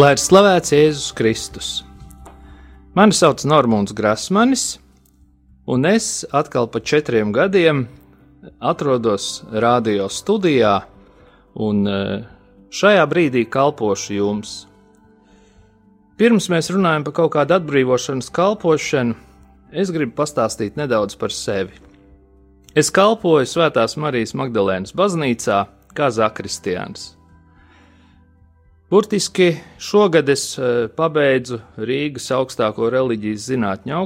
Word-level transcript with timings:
Lai 0.00 0.14
ir 0.14 0.20
slavēts 0.22 0.72
Jēzus 0.72 1.10
Kristus. 1.12 1.66
Mani 2.96 3.12
sauc 3.12 3.42
Normons 3.44 3.92
Grasmanis, 3.92 4.78
un 5.68 5.84
es 5.84 6.24
atkal 6.32 6.70
pa 6.72 6.80
četriem 6.80 7.28
gadiem 7.36 7.82
atrodos 8.56 9.42
radio 9.52 10.08
studijā, 10.08 10.86
un 11.52 11.84
e, 11.84 11.98
šajā 12.72 13.04
brīdī 13.12 13.44
kalpošu 13.52 14.16
jums. 14.16 14.56
Pirms 16.16 16.48
mēs 16.48 16.72
runājam 16.72 17.04
par 17.04 17.18
kaut 17.20 17.36
kādu 17.36 17.60
atbrīvošanas 17.60 18.32
kalpošanu, 18.32 19.20
es 19.76 19.92
gribu 19.92 20.16
pastāstīt 20.24 20.80
nedaudz 20.80 21.20
par 21.20 21.36
sevi. 21.36 21.76
Es 22.72 22.88
kalpoju 22.88 23.44
Svētās 23.44 24.00
Marijas 24.00 24.32
Magdalēnas 24.32 24.96
baznīcā 24.96 25.66
kā 25.92 26.08
zakristiāns. 26.08 27.10
Burtiski 28.92 29.56
šogad 29.78 30.28
es 30.28 30.42
e, 30.60 30.66
pabeidzu 30.92 31.56
Rīgas 31.80 32.26
augstāko 32.36 32.90
reliģijas 32.92 33.46
zinātņu 33.48 34.00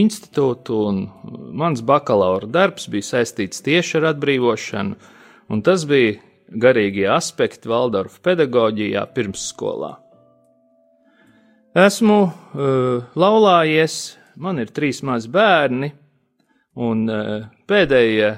institūtu, 0.00 0.78
un 0.88 1.00
mans 1.60 1.82
bakalaura 1.84 2.48
darbs 2.48 2.86
bija 2.88 3.04
saistīts 3.10 3.60
tieši 3.66 3.98
ar 3.98 4.06
atbrīvošanu, 4.14 4.96
un 5.52 5.60
tas 5.66 5.84
bija 5.90 6.14
garīgie 6.64 7.04
aspekti 7.12 7.68
Valdorfa 7.68 8.22
pedagoģijā 8.30 9.02
pirmsskolā. 9.12 9.90
Esmu 11.84 12.18
uh, 12.24 13.04
laulājies, 13.12 13.98
man 14.40 14.64
ir 14.64 14.72
trīs 14.72 15.02
mazi 15.04 15.28
bērni, 15.36 15.92
un 16.80 17.04
uh, 17.04 17.52
pēdējie 17.68 18.32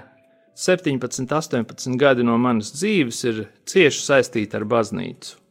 17, 0.59 1.31
18 1.31 1.97
gadi 2.03 2.27
no 2.27 2.35
manas 2.35 2.75
dzīves 2.75 3.25
ir 3.31 3.43
cieši 3.71 4.07
saistīti 4.11 4.59
ar 4.59 4.67
baznīcu. 4.75 5.44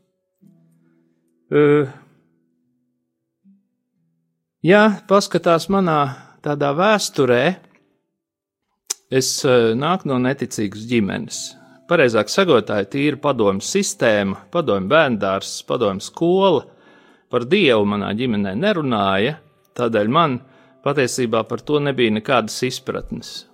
Ja 4.63 4.83
paskatās 5.09 5.67
manā 5.69 5.99
tādā 6.41 6.71
vēsturē, 6.73 7.41
es 9.13 9.35
nāku 9.77 10.09
no 10.09 10.17
neticīgas 10.23 10.87
ģimenes. 10.89 11.41
Pareizāk 11.89 12.31
sakot, 12.31 12.65
tā 12.65 12.79
ir 12.81 12.89
tīra 12.89 13.19
padomju 13.21 13.61
sistēma, 13.67 14.47
padomju 14.49 14.89
bērndārs, 14.89 15.59
padomju 15.67 16.01
skola. 16.01 16.63
Par 17.29 17.45
dievu 17.49 17.85
manā 17.89 18.09
ģimenē 18.17 18.55
nerunāja, 18.57 19.35
tādēļ 19.77 20.09
man 20.09 20.39
patiesībā 20.85 21.43
par 21.49 21.61
to 21.61 21.81
nebija 21.83 22.13
nekādas 22.17 22.55
izpratnes. 22.65 23.52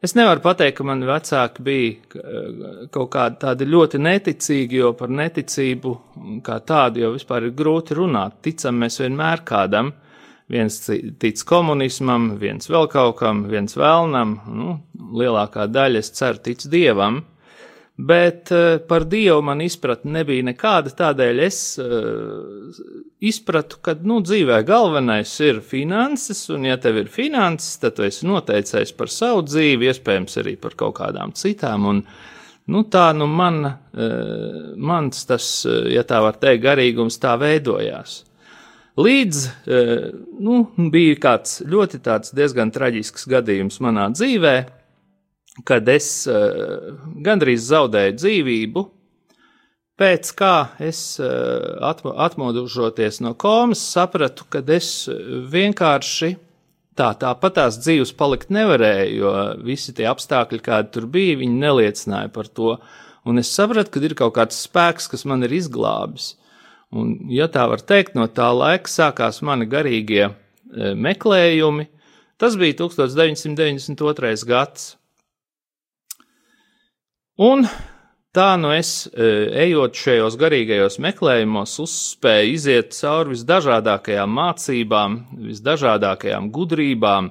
Es 0.00 0.14
nevaru 0.16 0.40
pateikt, 0.40 0.78
ka 0.78 0.84
mani 0.88 1.04
vecāki 1.08 1.64
bija 1.64 2.20
eh, 2.20 2.84
kaut 2.92 3.10
kādi 3.12 3.36
tādi 3.42 3.66
ļoti 3.68 4.00
neticīgi, 4.00 4.78
jo 4.80 4.94
par 4.96 5.12
neticību 5.12 5.96
kā 6.46 6.56
tādu 6.64 7.02
jau 7.02 7.10
vispār 7.16 7.48
ir 7.48 7.56
grūti 7.56 7.98
runāt. 7.98 8.38
Ticam 8.46 8.80
mēs 8.80 8.96
vienmēr 9.02 9.44
kādam, 9.44 9.92
viens 10.50 10.80
tic 11.20 11.44
komunismam, 11.46 12.30
viens 12.40 12.72
vēl 12.72 12.88
kaut 12.92 13.18
kam, 13.20 13.44
viens 13.52 13.76
vēlnam, 13.76 14.38
nu, 14.48 14.78
lielākā 15.20 15.68
daļa, 15.68 16.00
es 16.00 16.14
ceru, 16.16 16.40
tic 16.48 16.64
dievam 16.72 17.20
bet 18.06 18.50
uh, 18.50 18.78
par 18.88 19.04
Dievu 19.04 19.42
man 19.44 19.60
izpratne 19.60 20.20
nebija 20.20 20.44
nekāda, 20.46 20.92
tādēļ 20.96 21.42
es 21.44 21.58
uh, 21.82 22.78
izpratu, 23.20 23.80
ka, 23.84 23.94
nu, 24.06 24.20
dzīvē 24.24 24.60
galvenais 24.68 25.32
ir 25.44 25.60
finanses, 25.66 26.46
un 26.54 26.64
ja 26.68 26.78
tev 26.80 27.02
ir 27.02 27.12
finanses, 27.12 27.76
tad 27.82 27.98
tu 27.98 28.06
esi 28.06 28.28
noteicējis 28.30 28.94
par 28.96 29.12
savu 29.12 29.44
dzīvi, 29.48 29.90
iespējams 29.90 30.40
arī 30.40 30.56
par 30.60 30.78
kaut 30.80 30.96
kādām 31.02 31.34
citām, 31.36 31.86
un, 31.92 32.02
nu, 32.72 32.84
tā, 32.88 33.10
nu, 33.16 33.28
man, 33.28 33.62
uh, 33.68 34.72
mans 34.80 35.28
tas, 35.28 35.52
ja 35.90 36.06
tā 36.06 36.22
var 36.24 36.40
teikt, 36.40 36.64
garīgums 36.64 37.20
tā 37.20 37.36
veidojās. 37.40 38.22
Līdz, 39.00 39.44
nu, 40.42 40.56
bija 40.92 41.14
kāds 41.22 41.60
ļoti 41.64 42.00
diezgan 42.36 42.72
traģisks 42.74 43.22
gadījums 43.30 43.78
manā 43.80 44.08
dzīvēm, 44.12 44.79
kad 45.66 45.88
es 45.88 46.08
uh, 46.30 46.96
gandrīz 47.24 47.64
zaudēju 47.70 48.16
dzīvību, 48.18 48.84
pēc 50.00 50.30
kā 50.38 50.54
es 50.82 51.02
uh, 51.20 51.80
atmo, 51.88 52.14
atmodušoties 52.26 53.20
no 53.24 53.34
komas, 53.38 53.82
sapratu, 53.92 54.46
ka 54.50 54.62
es 54.76 55.08
vienkārši 55.52 56.34
tā, 57.00 57.10
tāpat 57.20 57.56
tās 57.58 57.78
dzīves 57.80 58.12
palikt 58.18 58.52
nevarēju, 58.54 59.20
jo 59.22 59.32
visi 59.64 59.94
tie 59.96 60.08
apstākļi, 60.10 60.60
kādi 60.64 60.92
tur 60.96 61.08
bija, 61.10 61.38
viņi 61.40 61.62
neliecināja 61.62 62.32
par 62.34 62.50
to. 62.50 62.76
Un 63.28 63.40
es 63.40 63.52
sapratu, 63.52 63.92
ka 63.94 64.04
ir 64.04 64.16
kaut 64.18 64.34
kāds 64.38 64.62
spēks, 64.66 65.08
kas 65.12 65.26
man 65.28 65.44
ir 65.46 65.54
izglābis. 65.56 66.34
Un, 66.90 67.14
ja 67.30 67.46
tā 67.52 67.66
var 67.70 67.82
teikt, 67.86 68.16
no 68.18 68.26
tā 68.26 68.48
laika 68.56 68.90
sākās 68.90 69.40
mani 69.46 69.68
garīgie 69.70 70.24
e, 70.26 70.32
meklējumi. 70.98 71.86
Tas 72.40 72.56
bija 72.58 72.80
1992. 72.80 74.48
gads. 74.48 74.94
Un 77.40 77.64
tā 78.36 78.50
nu 78.60 78.68
es, 78.76 79.06
e, 79.16 79.26
ejot 79.62 79.96
šajos 79.96 80.34
garīgajos 80.40 80.98
meklējumos, 81.00 81.78
uzspēju 81.80 82.50
iziet 82.52 82.92
cauri 82.92 83.32
visdažādākajām 83.32 84.34
mācībām, 84.36 85.16
visdažādākajām 85.48 86.50
gudrībām. 86.52 87.30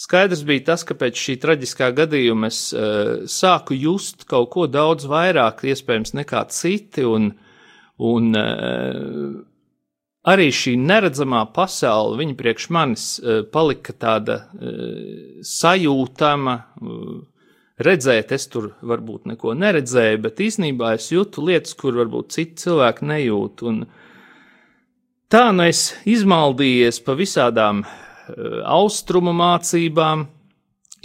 Skaidrs 0.00 0.42
bija 0.48 0.64
tas, 0.72 0.82
ka 0.88 0.96
pēc 0.98 1.22
šī 1.22 1.36
traģiskā 1.42 1.90
gadījuma 1.94 2.48
es 2.48 2.58
uh, 2.72 3.22
sāku 3.28 3.76
just 3.76 4.24
kaut 4.26 4.48
ko 4.54 4.64
daudz 4.66 5.04
vairāk, 5.06 5.62
iespējams, 5.68 6.14
nekā 6.16 6.40
citi, 6.50 7.04
un, 7.04 7.28
un 8.00 8.30
uh, 8.40 9.34
arī 10.32 10.48
šī 10.56 10.78
neredzamā 10.80 11.44
pasaule, 11.52 12.16
viņa 12.22 12.38
priekš 12.38 12.70
manis 12.72 13.10
uh, 13.20 13.42
palika 13.52 13.92
tāda 13.92 14.40
uh, 14.56 15.44
sajūtama, 15.44 16.56
uh, 16.80 17.20
redzēt, 17.84 18.32
es 18.36 18.46
tur 18.50 18.72
varbūt 18.86 19.28
neko 19.30 19.54
neredzēju, 19.58 20.20
bet 20.24 20.42
īsnībā 20.44 20.94
es 20.98 21.10
jūtu 21.12 21.44
lietas, 21.48 21.74
kur 21.78 21.96
varbūt 22.00 22.34
citi 22.36 22.66
cilvēki 22.66 23.08
nejūt. 23.10 23.64
Un 23.70 23.80
tā 25.32 25.46
nu 25.56 25.66
es 25.68 25.90
izmaldījies 26.08 27.00
pa 27.06 27.16
visādām 27.18 27.84
uh, 27.84 27.92
austrumu 28.68 29.32
mācībām, 29.36 30.26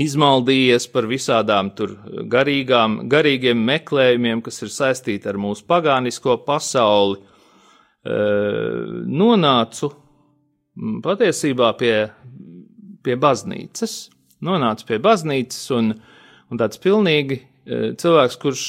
izmaldījies 0.02 0.90
par 0.92 1.08
visādām 1.08 1.72
tur 1.76 1.96
garīgām, 2.32 3.06
garīgiem 3.12 3.62
meklējumiem, 3.70 4.42
kas 4.44 4.60
ir 4.66 4.74
saistīti 4.74 5.32
ar 5.32 5.40
mūsu 5.40 5.64
pagānisko 5.70 6.42
pasauli. 6.48 7.22
Uh, 8.06 9.06
nonācu 9.10 9.88
patiesībā 11.02 11.72
pie, 11.80 11.94
pie 13.02 13.16
baznīcas, 13.18 13.96
nonācu 14.46 14.86
pie 14.92 15.00
baznīcas 15.02 15.64
un 15.74 15.96
uh, 15.96 16.12
un 16.52 16.62
tāds 16.62 16.82
pilnīgi 16.82 17.40
e, 17.40 17.94
cilvēks, 18.00 18.40
kurš, 18.42 18.66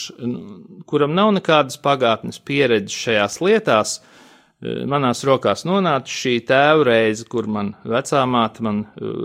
kuram 0.89 1.17
nav 1.17 1.33
nekādas 1.37 1.81
pagātnes 1.83 2.41
pieredzes 2.41 2.97
šajās 3.07 3.41
lietās, 3.45 3.97
e, 3.99 4.79
manās 4.89 5.25
rokās 5.29 5.67
nonāca 5.69 6.13
šī 6.13 6.39
tēva 6.49 6.87
reize, 6.91 7.27
kur 7.31 7.49
man 7.51 7.75
vecā 7.85 8.25
māte 8.31 8.65
man 8.67 8.85
uh, 8.87 9.17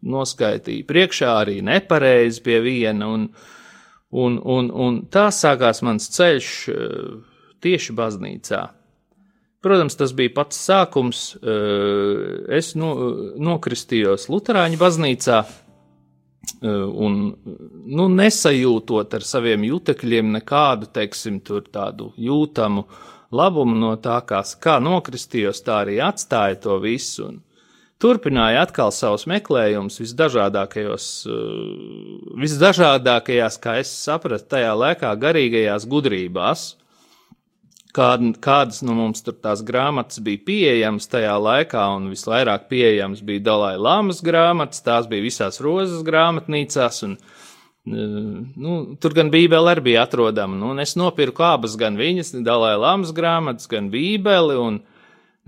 noskaitīja 0.00 0.86
priekšā 0.88 1.32
arī 1.42 1.60
nepareizi 1.66 2.42
pie 2.44 2.60
viena, 2.64 3.08
un, 3.10 3.28
un, 4.10 4.38
un, 4.40 4.70
un 4.70 5.00
tā 5.12 5.28
sākās 5.34 5.82
mans 5.86 6.08
ceļš 6.16 6.52
tieši 7.60 7.96
baznīcā. 7.96 8.62
Protams, 9.60 9.96
tas 10.00 10.14
bija 10.16 10.32
pats 10.38 10.56
sākums. 10.56 11.18
Es 12.48 12.72
no, 12.80 12.94
nokristījos 13.36 14.30
Lutāņu 14.32 14.80
baznīcā, 14.80 15.42
un 16.62 17.20
nu, 17.86 18.08
nesajūtot 18.08 19.14
ar 19.16 19.24
saviem 19.26 19.64
jutekļiem 19.68 20.32
nekādu, 20.38 20.88
teiksim, 20.92 21.40
tādu 21.44 22.10
jūtamu 22.20 22.86
labumu 23.32 23.76
no 23.78 23.94
tā, 24.00 24.18
kā, 24.26 24.42
kā 24.60 24.78
nokristījos, 24.82 25.62
tā 25.66 25.82
arī 25.84 26.00
atstāja 26.04 26.58
to 26.64 26.78
visu. 26.82 27.28
Un 27.28 27.38
turpināja 28.00 28.64
atkal 28.66 28.92
savus 28.94 29.26
meklējumus 29.30 30.00
visdažādākajos, 30.02 31.06
eh, 31.28 32.34
visdažādākajās, 32.40 33.60
kā 33.60 33.78
es 33.84 33.92
sapratu, 33.92 34.48
tajā 34.56 34.74
laikā 34.84 35.14
garīgajās 35.20 35.86
gudrībās 35.88 36.74
kād, 37.96 38.26
kādas 38.42 38.82
no 38.84 38.92
nu, 38.92 39.06
mums 39.06 39.24
tur 39.26 39.36
tās 39.42 39.64
grāmatas 39.66 40.22
bija 40.24 40.42
pieejamas 40.46 41.08
tajā 41.10 41.34
laikā, 41.40 41.84
un 41.96 42.10
visvairāk 42.12 42.68
pieejamas 42.70 43.22
bija 43.26 43.46
Dalai 43.50 43.74
Lamas 43.80 44.22
grāmatas, 44.26 44.84
tās 44.86 45.08
bija 45.10 45.26
visās 45.26 45.60
rozes 45.64 46.04
grāmatnīcās, 46.06 47.02
un 47.08 47.16
nu, 47.90 48.76
tur 49.00 49.16
gan 49.16 49.32
Bībele 49.32 49.74
arī 49.74 49.90
bija 49.90 50.04
atrodama, 50.06 50.58
nu, 50.60 50.74
es 50.82 50.96
nopirku 51.00 51.46
abas, 51.46 51.78
gan 51.80 51.98
viņas, 52.00 52.36
Dalai 52.46 52.76
Lamas 52.78 53.14
grāmatas, 53.16 53.70
gan 53.70 53.90
Bībeli, 53.92 54.58
un 54.60 54.82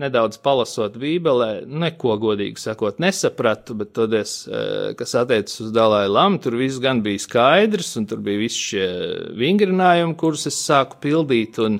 nedaudz 0.01 0.39
palasot 0.41 0.95
Bībelē, 0.99 1.63
neko 1.69 2.17
godīgi 2.21 2.59
sakot, 2.61 2.99
nesapratu, 3.03 3.75
bet 3.77 3.93
tad 3.95 4.15
es, 4.17 4.39
kas 4.99 5.15
attiecas 5.21 5.61
uz 5.63 5.71
Dalai 5.75 6.07
Lamu, 6.11 6.41
tur 6.41 6.57
viss 6.59 6.81
gan 6.83 7.03
bija 7.05 7.21
skaidrs, 7.21 7.93
un 8.01 8.07
tur 8.09 8.23
bija 8.25 8.41
visi 8.41 8.63
šie 8.71 8.87
vingrinājumi, 9.39 10.17
kurus 10.19 10.47
es 10.49 10.57
sāku 10.65 10.99
pildīt, 11.03 11.61
un 11.63 11.79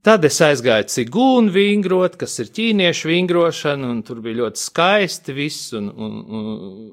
Tad 0.00 0.24
es 0.24 0.38
aizgāju 0.40 0.86
cigūnu 0.88 1.52
vingrot, 1.52 2.14
kas 2.20 2.38
ir 2.40 2.48
ķīniešu 2.56 3.10
vingrošana, 3.10 3.90
un 3.92 4.00
tur 4.06 4.22
bija 4.24 4.38
ļoti 4.38 4.62
skaisti 4.62 5.34
viss. 5.36 5.74
Un, 5.76 5.90
un, 5.92 6.14
un, 6.24 6.86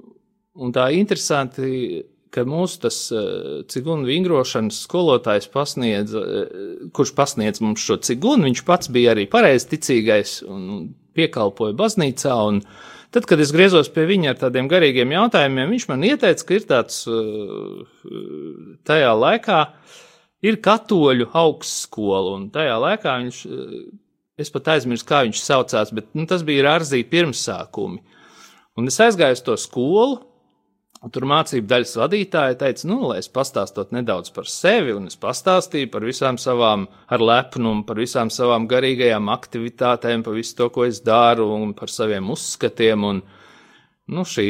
un 0.59 0.73
tā 0.75 0.89
interesanti, 0.97 2.01
ka 2.35 2.43
mūsu 2.43 2.81
tas 2.83 2.97
uh, 3.15 3.61
cigūnu 3.71 4.09
vingrošanas 4.09 4.81
skolotājs 4.83 5.47
pasniedz, 5.53 6.17
uh, 6.19 6.89
kurš 6.91 7.13
pasniedz 7.15 7.63
mums 7.63 7.85
šo 7.85 7.95
cigūnu, 8.03 8.49
viņš 8.49 8.63
pats 8.67 8.91
bija 8.91 9.15
arī 9.15 9.23
pareizticīgais 9.31 10.41
un 10.51 10.91
piekalpoja 11.15 11.77
baznīcā. 11.79 12.37
Un, 12.51 12.63
Tad, 13.15 13.23
kad 13.23 13.39
es 13.39 13.53
griezos 13.55 13.87
pie 13.87 14.03
viņa 14.03 14.33
ar 14.33 14.39
tādiem 14.41 14.65
garīgiem 14.67 15.13
jautājumiem, 15.15 15.69
viņš 15.71 15.85
man 15.87 16.01
ieteica, 16.03 16.43
ka 16.43 16.57
ir 16.57 16.65
tāds 16.67 16.97
uh, 17.07 17.85
tajā 18.85 19.13
laikā, 19.15 19.61
uh, 19.63 20.01
ir 20.45 20.59
katoļu 20.63 21.31
augstskola, 21.37 22.35
un 22.37 22.47
tajā 22.53 22.77
laikā 22.83 23.17
viņš, 23.23 23.41
eh, 23.45 23.89
es 24.37 24.53
pat 24.53 24.73
aizmirsu, 24.75 25.07
kā 25.07 25.23
viņš 25.25 25.41
saucās, 25.41 25.93
bet 25.93 26.13
nu, 26.13 26.25
tas 26.25 26.43
bija 26.43 26.67
Rārzī 26.69 27.03
pirmsākumi. 27.03 27.99
Un 28.77 28.87
es 28.87 28.97
aizgāju 29.01 29.33
uz 29.33 29.41
to 29.41 29.57
skolu, 29.57 30.21
un 31.01 31.09
tur 31.13 31.25
mācību 31.29 31.67
daļas 31.67 31.95
vadītāja 31.97 32.57
teica, 32.57 32.85
nu, 32.85 32.99
lai 33.09 33.17
es 33.17 33.29
pastāstot 33.29 33.91
nedaudz 33.91 34.29
par 34.33 34.45
sevi, 34.45 34.93
un 34.93 35.07
es 35.07 35.17
pastāstīju 35.17 35.89
par 35.91 36.01
visām 36.01 36.37
savām, 36.37 36.87
ar 37.09 37.19
lepnumu, 37.19 37.85
par 37.85 37.95
visām 37.95 38.29
savām 38.29 38.67
garīgajām 38.69 39.29
aktivitātēm, 39.33 40.23
par 40.23 40.33
visu 40.33 40.55
to, 40.57 40.69
ko 40.69 40.85
es 40.85 41.01
daru, 41.01 41.49
un 41.55 41.73
par 41.73 41.89
saviem 41.89 42.29
uzskatiem, 42.29 43.03
un, 43.03 43.21
nu, 44.07 44.21
šī 44.21 44.47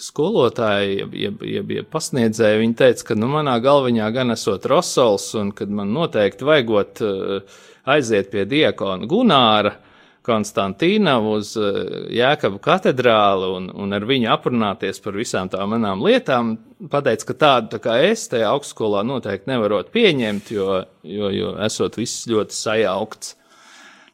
skolotāji, 0.00 0.96
jeb, 1.02 1.14
jeb, 1.16 1.44
jeb, 1.44 1.74
jeb 1.76 1.90
pasniedzēji, 1.92 2.62
viņi 2.62 2.78
teica, 2.78 3.10
ka 3.10 3.18
nu, 3.18 3.28
manā 3.32 3.58
galviņā 3.62 4.08
gan 4.14 4.34
esot 4.34 4.66
Rosols, 4.70 5.28
un 5.38 5.52
kad 5.56 5.72
man 5.72 5.92
noteikti 5.96 6.46
vajagot 6.48 7.02
uh, 7.04 7.60
aiziet 7.90 8.32
pie 8.32 8.46
diakona 8.48 9.08
Gunāra. 9.10 9.76
Konstantīna 10.20 11.14
uz 11.24 11.54
uh, 11.56 12.08
Jēkabu 12.12 12.58
katedrāli 12.62 13.46
un, 13.56 13.70
un 13.72 13.96
ar 13.96 14.04
viņu 14.06 14.28
aprunāties 14.30 15.00
par 15.00 15.16
visām 15.16 15.48
tām 15.50 15.72
manām 15.72 16.04
lietām, 16.04 16.52
pateica, 16.92 17.30
ka 17.30 17.36
tādu 17.40 17.72
tā 17.74 17.80
kā 17.86 17.96
es 18.04 18.26
tajā 18.28 18.50
augstskolā 18.52 19.00
noteikti 19.08 19.48
nevarot 19.48 19.88
pieņemt, 19.94 20.52
jo, 20.52 20.82
jo, 21.08 21.32
jo 21.32 21.54
esot 21.64 21.96
viss 21.98 22.28
ļoti 22.28 22.56
sajaukts. 22.56 23.32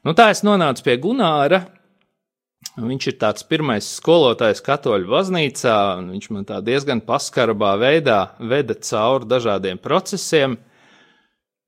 Nu, 0.06 0.14
tā 0.14 0.30
es 0.30 0.44
nonācu 0.46 0.86
pie 0.86 0.94
Gunāra, 1.02 1.64
Viņš 2.76 3.06
ir 3.08 3.14
tāds 3.16 3.44
pirmais 3.48 3.86
skolotājs 3.88 4.60
katoļu 4.60 5.08
baznīcā, 5.08 5.76
viņš 6.10 6.26
man 6.34 6.44
tā 6.44 6.58
diezgan 6.60 7.00
paskarbā 7.00 7.70
veidā 7.80 8.34
veda 8.36 8.76
cauri 8.76 9.24
dažādiem 9.30 9.80
procesiem. 9.80 10.58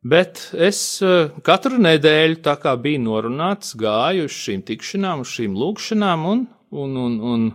Bet 0.05 0.43
es 0.53 1.01
eh, 1.01 1.33
katru 1.43 1.81
nedēļu, 1.81 2.43
tā 2.45 2.59
kā 2.61 2.75
bija 2.77 3.01
norunāts, 3.01 3.73
gāju 3.81 4.29
uz 4.29 4.37
šīm 4.37 4.61
tikšanām, 4.69 5.25
uz 5.25 5.33
šīm 5.33 5.57
lūkšanām, 5.59 6.29
un, 6.29 6.45
un, 6.77 7.01
un, 7.07 7.17
un 7.33 7.49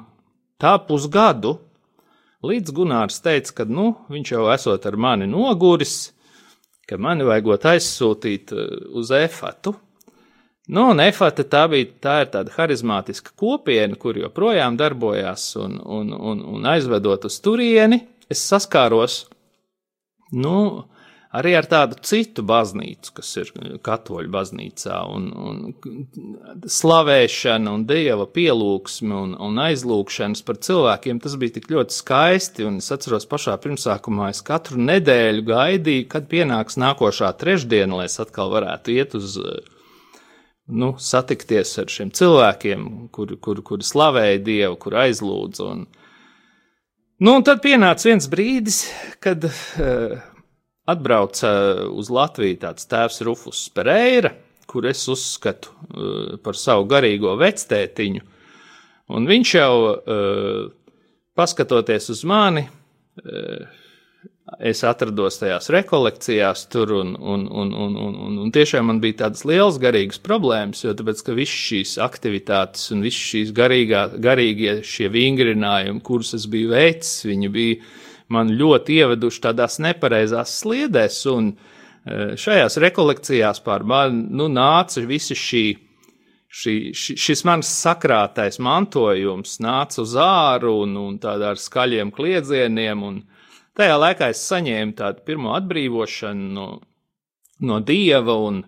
tā 0.58 0.74
pusgadu, 0.90 1.54
līdz 2.44 2.74
Gunārs 2.74 3.22
teica, 3.24 3.62
ka 3.62 3.70
nu, 3.70 3.94
viņš 4.10 4.34
jau 4.34 4.50
esot 4.52 4.90
ar 4.90 4.98
mani 4.98 5.30
noguris, 5.30 6.10
ka 6.90 6.98
mani 6.98 7.30
vajagot 7.30 7.70
aizsūtīt 7.76 8.58
eh, 8.58 8.76
uz 8.98 9.14
efatu. 9.14 9.78
Nu, 10.72 10.86
un 10.94 11.02
efata 11.04 11.44
tā 11.44 11.66
bija 11.68 11.90
tā 12.00 12.16
tāda 12.32 12.54
harizmātiska 12.56 13.34
kopiena, 13.36 13.98
kur 14.00 14.16
joprojām 14.16 14.78
darbojās, 14.80 15.50
un, 15.60 15.76
un, 15.84 16.14
un, 16.16 16.40
un 16.56 16.72
aizvedot 16.72 17.28
uz 17.28 17.42
turieni, 17.44 18.00
es 18.32 18.46
saskāros, 18.48 19.26
nu, 20.32 20.56
arī 21.36 21.58
ar 21.60 21.68
tādu 21.68 22.00
citu 22.08 22.46
baznīcu, 22.48 23.12
kas 23.18 23.34
ir 23.42 23.52
katoļu 23.84 24.32
baznīcā, 24.32 25.02
un, 25.12 25.28
un 25.36 26.64
slavēšana 26.64 27.76
un 27.76 27.84
dieva 27.90 28.30
pielūgsme 28.32 29.20
un, 29.20 29.36
un 29.36 29.62
aizlūgšanas 29.66 30.48
par 30.48 30.64
cilvēkiem, 30.64 31.20
tas 31.28 31.36
bija 31.44 31.58
tik 31.60 31.72
ļoti 31.76 32.00
skaisti, 32.00 32.70
un 32.72 32.80
es 32.80 32.88
atceros 32.96 33.28
pašā 33.28 33.60
pirmsākumā, 33.68 34.32
es 34.32 34.40
katru 34.48 34.80
nedēļu 34.80 35.44
gaidīju, 35.52 36.10
kad 36.16 36.32
pienāks 36.32 36.80
nākošā 36.80 37.36
trešdiena, 37.44 38.00
lai 38.00 38.08
es 38.08 38.22
atkal 38.24 38.56
varētu 38.56 38.96
iet 38.96 39.20
uz 39.20 39.42
nu, 40.74 40.94
satikties 41.02 41.76
ar 41.82 41.92
šiem 41.92 42.12
cilvēkiem, 42.16 42.86
kuri 43.14 43.38
kur, 43.44 43.62
kur 43.66 43.84
slavēja 43.86 44.42
Dievu, 44.44 44.78
kur 44.82 44.98
aizlūdza. 45.04 45.70
Un, 45.70 45.84
nu, 47.24 47.36
un 47.36 47.46
tad 47.46 47.62
pienāca 47.64 48.10
viens 48.10 48.30
brīdis, 48.32 48.84
kad 49.24 49.46
uh, 49.48 50.16
atbrauca 50.90 51.54
uz 51.94 52.12
Latviju 52.14 52.60
tāds 52.66 52.90
tēvs 52.90 53.22
Rufus 53.28 53.68
Pereira, 53.76 54.34
kur 54.70 54.88
es 54.90 55.06
uzskatu 55.12 55.74
uh, 55.74 56.36
par 56.44 56.58
savu 56.60 56.88
garīgo 56.90 57.36
vectētiņu. 57.42 58.26
Un 59.14 59.30
viņš 59.30 59.56
jau, 59.60 59.74
uh, 59.94 61.08
paskatoties 61.38 62.10
uz 62.14 62.26
mani, 62.30 62.66
uh, 62.66 63.83
es 64.60 64.84
atrados 64.86 65.40
tajās 65.40 65.70
rekolekcijās 65.74 66.66
tur, 66.72 66.92
un, 67.00 67.14
un, 67.16 67.46
un, 67.48 67.74
un, 67.74 67.96
un, 67.98 68.16
un, 68.28 68.38
un 68.44 68.54
tiešām 68.54 68.90
man 68.90 69.00
bija 69.04 69.24
tādas 69.24 69.46
lielas 69.48 69.80
garīgas 69.82 70.22
problēmas, 70.24 70.84
jo 70.84 70.94
tāpēc, 70.98 71.24
ka 71.26 71.36
visas 71.38 71.62
šīs 71.70 71.94
aktivitātes 72.04 72.92
un 72.94 73.04
visas 73.06 73.24
šīs 73.34 73.54
garīgā, 73.56 74.06
garīgie 74.24 74.80
šie 74.86 75.10
vingrinājumi, 75.14 76.04
kurus 76.06 76.34
es 76.38 76.48
biju 76.50 76.74
veicis, 76.76 77.24
viņi 77.30 77.54
bija 77.54 77.80
man 78.34 78.52
ļoti 78.58 79.00
ieveduši 79.02 79.42
tādās 79.48 79.80
nepareizās 79.84 80.58
sliedēs, 80.62 81.24
un 81.34 81.54
e, 81.54 82.36
šajās 82.40 82.80
rekolekcijās 82.84 83.64
pār 83.66 83.86
mani, 83.88 84.28
nu, 84.34 84.50
nāca 84.52 85.04
visi 85.08 85.38
šī 85.38 85.66
šī, 86.54 86.76
šis 86.94 87.42
mans 87.50 87.70
sakrātais 87.82 88.60
mantojums 88.62 89.58
nāca 89.64 90.04
uz 90.04 90.14
āru 90.20 90.76
un, 90.84 90.98
un 91.00 91.16
tādā 91.22 91.54
ar 91.54 91.62
skaļiem 91.62 92.14
kliedzieniem, 92.14 93.06
un, 93.08 93.22
Tajā 93.78 93.96
laikā 93.98 94.30
es 94.30 94.44
saņēmu 94.52 94.94
tādu 95.00 95.24
pirmo 95.26 95.56
atbrīvošanu 95.58 96.50
no, 96.54 96.68
no 97.66 97.80
dieva, 97.82 98.36
un, 98.48 98.60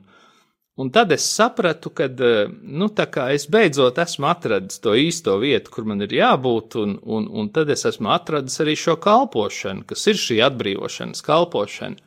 un 0.81 0.90
tad 0.94 1.13
es 1.13 1.28
sapratu, 1.30 1.92
ka 1.94 2.07
eh, 2.10 2.50
nu, 2.50 2.90
es 3.30 3.46
beidzot 3.54 4.02
esmu 4.02 4.31
atradis 4.31 4.81
to 4.81 4.96
īsto 4.98 5.38
vietu, 5.44 5.72
kur 5.75 5.86
man 5.86 6.02
ir 6.02 6.18
jābūt, 6.18 6.80
un, 6.81 6.98
un, 7.06 7.30
un 7.30 7.54
tad 7.54 7.69
es 7.69 7.86
esmu 7.86 8.10
atradis 8.16 8.57
arī 8.66 8.74
šo 8.81 8.98
kalpošanu, 8.98 9.86
kas 9.86 10.07
ir 10.10 10.22
šī 10.22 10.42
atbrīvošanas 10.50 11.22
kalpošana. 11.25 12.02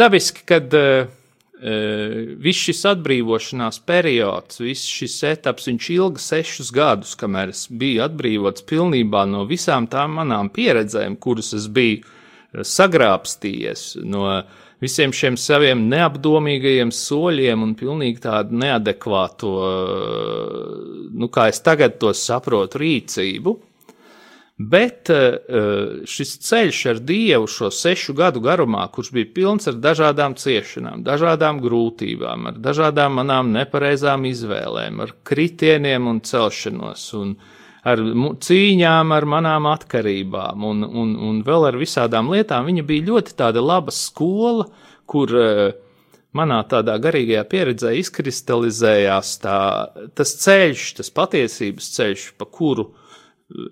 Dabiski, 0.00 0.46
kad 0.46 0.72
uh, 0.78 1.10
viss 1.60 2.64
šis 2.68 2.86
atbrīvošanās 2.94 3.82
periods, 3.84 4.62
viss 4.62 4.88
šis 4.88 5.18
etaps, 5.28 5.68
viņš 5.68 5.90
ilga 5.96 6.22
sešus 6.24 6.70
gadus, 6.72 7.12
kamēr 7.20 7.52
es 7.52 7.66
biju 7.68 8.06
atbrīvots 8.06 8.64
pilnībā 8.68 9.26
no 9.28 9.44
visām 9.48 9.88
tām 9.90 10.16
manām 10.20 10.48
pieredzēm, 10.48 11.18
kuras 11.20 11.52
es 11.58 11.68
biju 11.68 12.00
sagrābstījies, 12.66 14.00
no 14.08 14.24
visiem 14.80 15.12
šiem 15.12 15.36
saviem 15.38 15.84
neapdomīgajiem 15.92 16.90
soļiem 16.96 17.66
un 17.66 17.74
pilnīgi 17.78 18.24
tādu 18.24 18.56
neadekvāto, 18.62 19.54
nu, 21.12 21.28
kā 21.28 21.50
es 21.52 21.60
tagad 21.60 22.00
to 22.00 22.14
saprotu, 22.16 22.80
rīcību. 22.80 23.58
Bet 24.60 25.08
eh, 25.08 26.02
šis 26.04 26.34
ceļš 26.44 26.80
ar 26.90 26.98
Dievu 27.08 27.46
šo 27.48 27.70
sešu 27.72 28.12
gadu 28.18 28.42
garumā, 28.44 28.82
kurš 28.92 29.08
bija 29.16 29.28
pilns 29.38 29.70
ar 29.70 29.78
dažādām 29.80 30.34
ciešanām, 30.36 31.00
dažādām 31.06 31.62
grūtībām, 31.64 32.50
ar 32.50 32.58
dažādām 32.60 33.16
manām 33.22 33.54
nepareizām 33.54 34.26
izvēlēm, 34.28 35.00
ar 35.06 35.14
kritieniem 35.24 36.10
un 36.12 36.20
celšanos, 36.28 37.06
un 37.16 37.32
ar 37.88 38.04
cīņām 38.44 39.16
ar 39.16 39.28
manām 39.32 39.70
atkarībām, 39.70 40.68
un, 40.68 40.84
un, 40.84 41.16
un 41.30 41.40
vēl 41.46 41.70
ar 41.70 41.80
visādām 41.80 42.28
lietām, 42.34 42.68
viņa 42.68 42.84
bija 42.92 43.08
ļoti 43.08 43.38
tāda 43.40 43.64
laba 43.64 43.96
skola, 43.96 44.68
kur 45.08 45.36
eh, 45.40 45.66
manā 46.36 46.60
tādā 46.68 47.00
garīgajā 47.00 47.48
pieredzē 47.48 47.96
izkristalizējās 48.02 49.36
tā, 49.40 49.60
tas 50.12 50.36
ceļš, 50.44 50.88
tas 51.00 51.14
patiesības 51.16 51.94
ceļš, 51.96 52.32
pa 52.36 52.44
kuru 52.44 52.90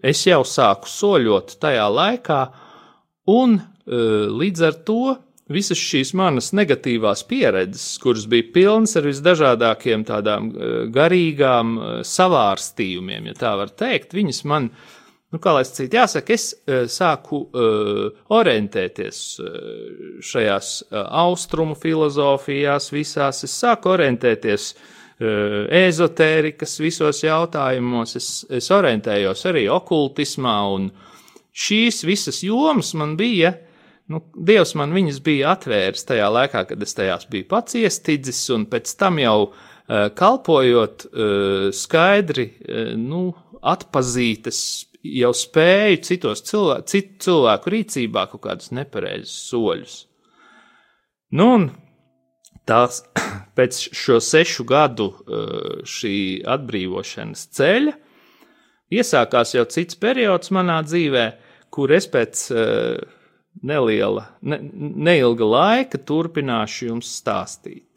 es 0.02 0.25
jau 0.26 0.42
sāku 0.47 0.90
soļot 0.90 1.56
tajā 1.62 1.87
laikā, 1.92 2.42
un 3.30 3.58
e, 3.58 3.62
līdz 4.32 4.66
ar 4.68 4.78
to 4.88 5.16
visas 5.49 5.80
šīs 5.80 6.12
manas 6.18 6.50
negatīvās 6.56 7.25
pieredzes, 7.28 7.97
kuras 8.02 8.26
bija 8.28 8.50
pilnas 8.54 8.97
ar 9.00 9.08
visdažādākiem 9.08 10.04
tādām 10.08 10.50
e, 10.50 10.70
garīgām 10.94 11.75
e, 11.78 11.90
savārstījumiem, 12.08 13.30
ja 13.30 13.38
tā 13.38 13.54
var 13.61 13.73
teikt, 13.73 14.16
viņas 14.18 14.42
man, 14.49 14.68
nu, 15.32 15.40
kā 15.42 15.54
lai 15.56 15.64
es 15.66 15.73
cīt, 15.76 15.97
jāsaka, 15.97 16.37
es 16.37 16.50
sāku 16.92 17.42
orientēties 18.32 19.18
šajās 20.25 20.70
austrumu 20.92 21.76
filozofijās 21.76 22.88
visās, 22.94 23.42
es 23.44 23.56
sāku 23.61 23.92
orientēties 23.92 24.70
uh, 24.73 24.87
ezotērikas 25.18 26.76
visos 26.78 27.25
jautājumos, 27.25 28.16
es, 28.20 28.28
es 28.54 28.70
orientējos 28.70 29.46
arī 29.50 29.64
okultismā, 29.72 30.58
un 30.75 30.90
šīs 31.58 32.04
visas 32.06 32.42
jomas 32.46 32.92
man 32.94 33.16
bija 33.18 33.56
Nu, 34.08 34.22
Dievs 34.32 34.72
man 34.78 34.94
viņas 34.96 35.18
bija 35.25 35.52
atvēris 35.52 36.06
tajā 36.08 36.30
laikā, 36.32 36.62
kad 36.70 36.84
es 36.84 36.96
tajās 36.96 37.26
biju 37.28 37.44
pats 37.50 37.76
iestidzis, 37.76 38.40
un 38.54 38.64
pēc 38.70 38.94
tam 38.96 39.18
jau 39.20 39.50
uh, 39.50 40.06
kalpojot, 40.16 41.04
uh, 41.10 41.66
skaidri 41.76 42.46
nu, 42.96 43.26
atpazītas, 43.60 44.60
jau 45.04 45.34
spēju 45.37 46.00
citos 46.08 46.40
cilvēku, 46.48 46.88
citu 46.88 47.26
cilvēku 47.26 47.75
rīcībā 47.75 48.25
kaut 48.32 48.46
kādus 48.46 48.72
nepareizus 48.76 49.37
soļus. 49.50 49.98
Nu, 51.37 51.50
un 51.58 51.68
tās 52.68 53.02
pēc 53.58 53.80
šo 53.96 54.20
sešu 54.22 54.66
gadu 54.68 55.10
šī 55.88 56.16
atbrīvošanas 56.56 57.48
ceļa 57.58 57.94
iesākās 58.94 59.54
jau 59.56 59.66
cits 59.68 59.98
periods 60.00 60.52
manā 60.54 60.78
dzīvē, 60.87 61.25
kur 61.75 61.92
es 61.92 62.06
pēc 62.08 62.44
neliela, 63.62 64.25
ne, 64.42 64.58
neilga 65.08 65.48
laika 65.48 65.98
turpināšu 65.98 66.90
jums 66.92 67.10
stāstīt. 67.18 67.88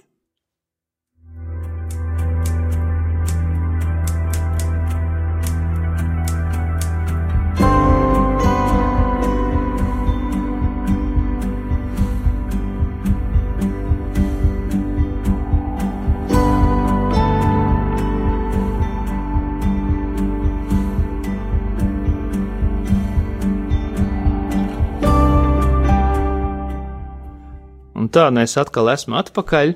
Tā, 28.12 28.28
es 28.42 28.58
atkal 28.60 28.92
esmu 28.92 29.18
atpakaļ 29.20 29.74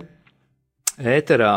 ēterā, 0.96 1.54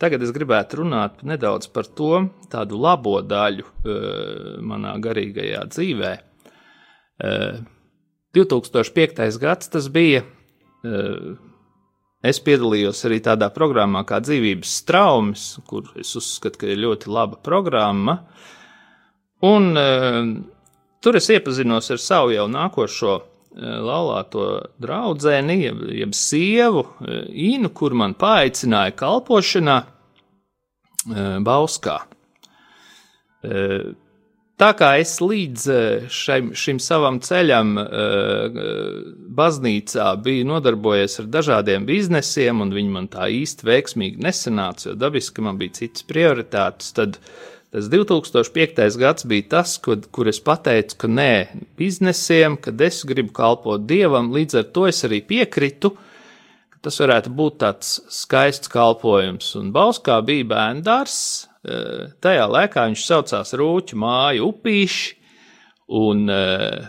tagad 0.00 0.24
es 0.24 0.32
gribētu 0.34 0.82
runāt 0.82 1.22
nedaudz 1.24 1.70
par 1.72 1.88
to 1.88 2.26
tādu 2.52 2.80
labo 2.80 3.20
daļu 3.24 3.64
uh, 3.64 4.60
manā 4.60 4.94
garīgajā 5.04 5.64
dzīvē. 5.72 6.12
Uh, 7.24 7.62
2005. 8.36 9.24
gads 9.40 9.70
tas 9.72 9.88
bija. 9.92 10.24
Uh, 10.84 11.36
es 12.24 12.40
piedalījos 12.44 13.04
arī 13.08 13.20
tādā 13.24 13.50
programmā 13.52 14.04
kā 14.08 14.20
Dzīvības 14.24 14.74
traumas, 14.88 15.44
kur 15.68 15.90
es 16.00 16.14
uzskatu, 16.16 16.62
ka 16.62 16.72
ir 16.72 16.80
ļoti 16.80 17.12
laba 17.12 17.36
programma. 17.36 18.18
Un 19.44 19.76
tur 21.04 21.18
es 21.18 21.28
iepazinos 21.28 21.90
ar 21.92 22.00
savu 22.00 22.32
jau 22.32 22.46
nākošo 22.48 23.18
laulāto 23.54 24.46
draudzeni, 24.82 25.58
jeb, 25.62 25.82
jeb 25.94 26.16
sievu, 26.16 26.86
Inu, 27.30 27.70
kur 27.74 27.94
man 27.94 28.16
paaicināja 28.18 28.94
kalpošanā 28.98 29.78
Bauskā. 31.44 31.98
Tā 34.54 34.68
kā 34.78 34.88
es 35.02 35.16
līdz 35.20 35.64
šim, 36.14 36.52
šim 36.56 36.78
savam 36.80 37.18
ceļam 37.22 37.74
baznīcā 39.36 40.06
biju 40.24 40.46
nodarbojies 40.48 41.18
ar 41.20 41.32
dažādiem 41.38 41.86
biznesiem, 41.88 42.62
un 42.64 42.70
viņi 42.74 42.94
man 42.94 43.10
tā 43.12 43.28
īsti 43.34 43.66
veiksmīgi 43.68 44.22
nesanāca, 44.24 44.88
jo 44.90 44.94
dabiski 44.98 45.44
man 45.44 45.58
bija 45.60 45.82
citas 45.82 46.06
prioritātes, 46.08 46.94
tad 46.96 47.18
uh, 47.18 47.53
Tas 47.74 47.88
2005. 47.90 48.98
gads 48.98 49.24
bija 49.26 49.48
tas, 49.50 49.78
kad, 49.82 50.04
kur 50.14 50.28
es 50.30 50.38
pateicu, 50.38 50.94
ka 50.94 51.08
nē, 51.10 51.30
biznesiem, 51.74 52.54
kad 52.62 52.78
es 52.86 53.00
gribu 53.02 53.34
kalpot 53.34 53.82
dievam, 53.82 54.28
līdz 54.30 54.60
ar 54.60 54.68
to 54.76 54.84
es 54.86 55.02
arī 55.02 55.18
piekritu, 55.26 55.90
ka 56.70 56.78
tas 56.86 57.00
varētu 57.02 57.32
būt 57.34 57.56
tāds 57.64 57.96
skaists 58.14 58.70
kalpojums. 58.70 59.50
Un 59.58 59.74
Bauskā 59.74 60.20
bija 60.22 60.46
bērndārs, 60.54 61.18
eh, 61.66 62.14
tajā 62.22 62.46
laikā 62.46 62.86
viņš 62.92 63.04
saucās 63.08 63.54
Rūķu 63.58 63.98
māju 63.98 64.52
upīši, 64.52 65.10
un 65.98 66.30
eh, 66.30 66.88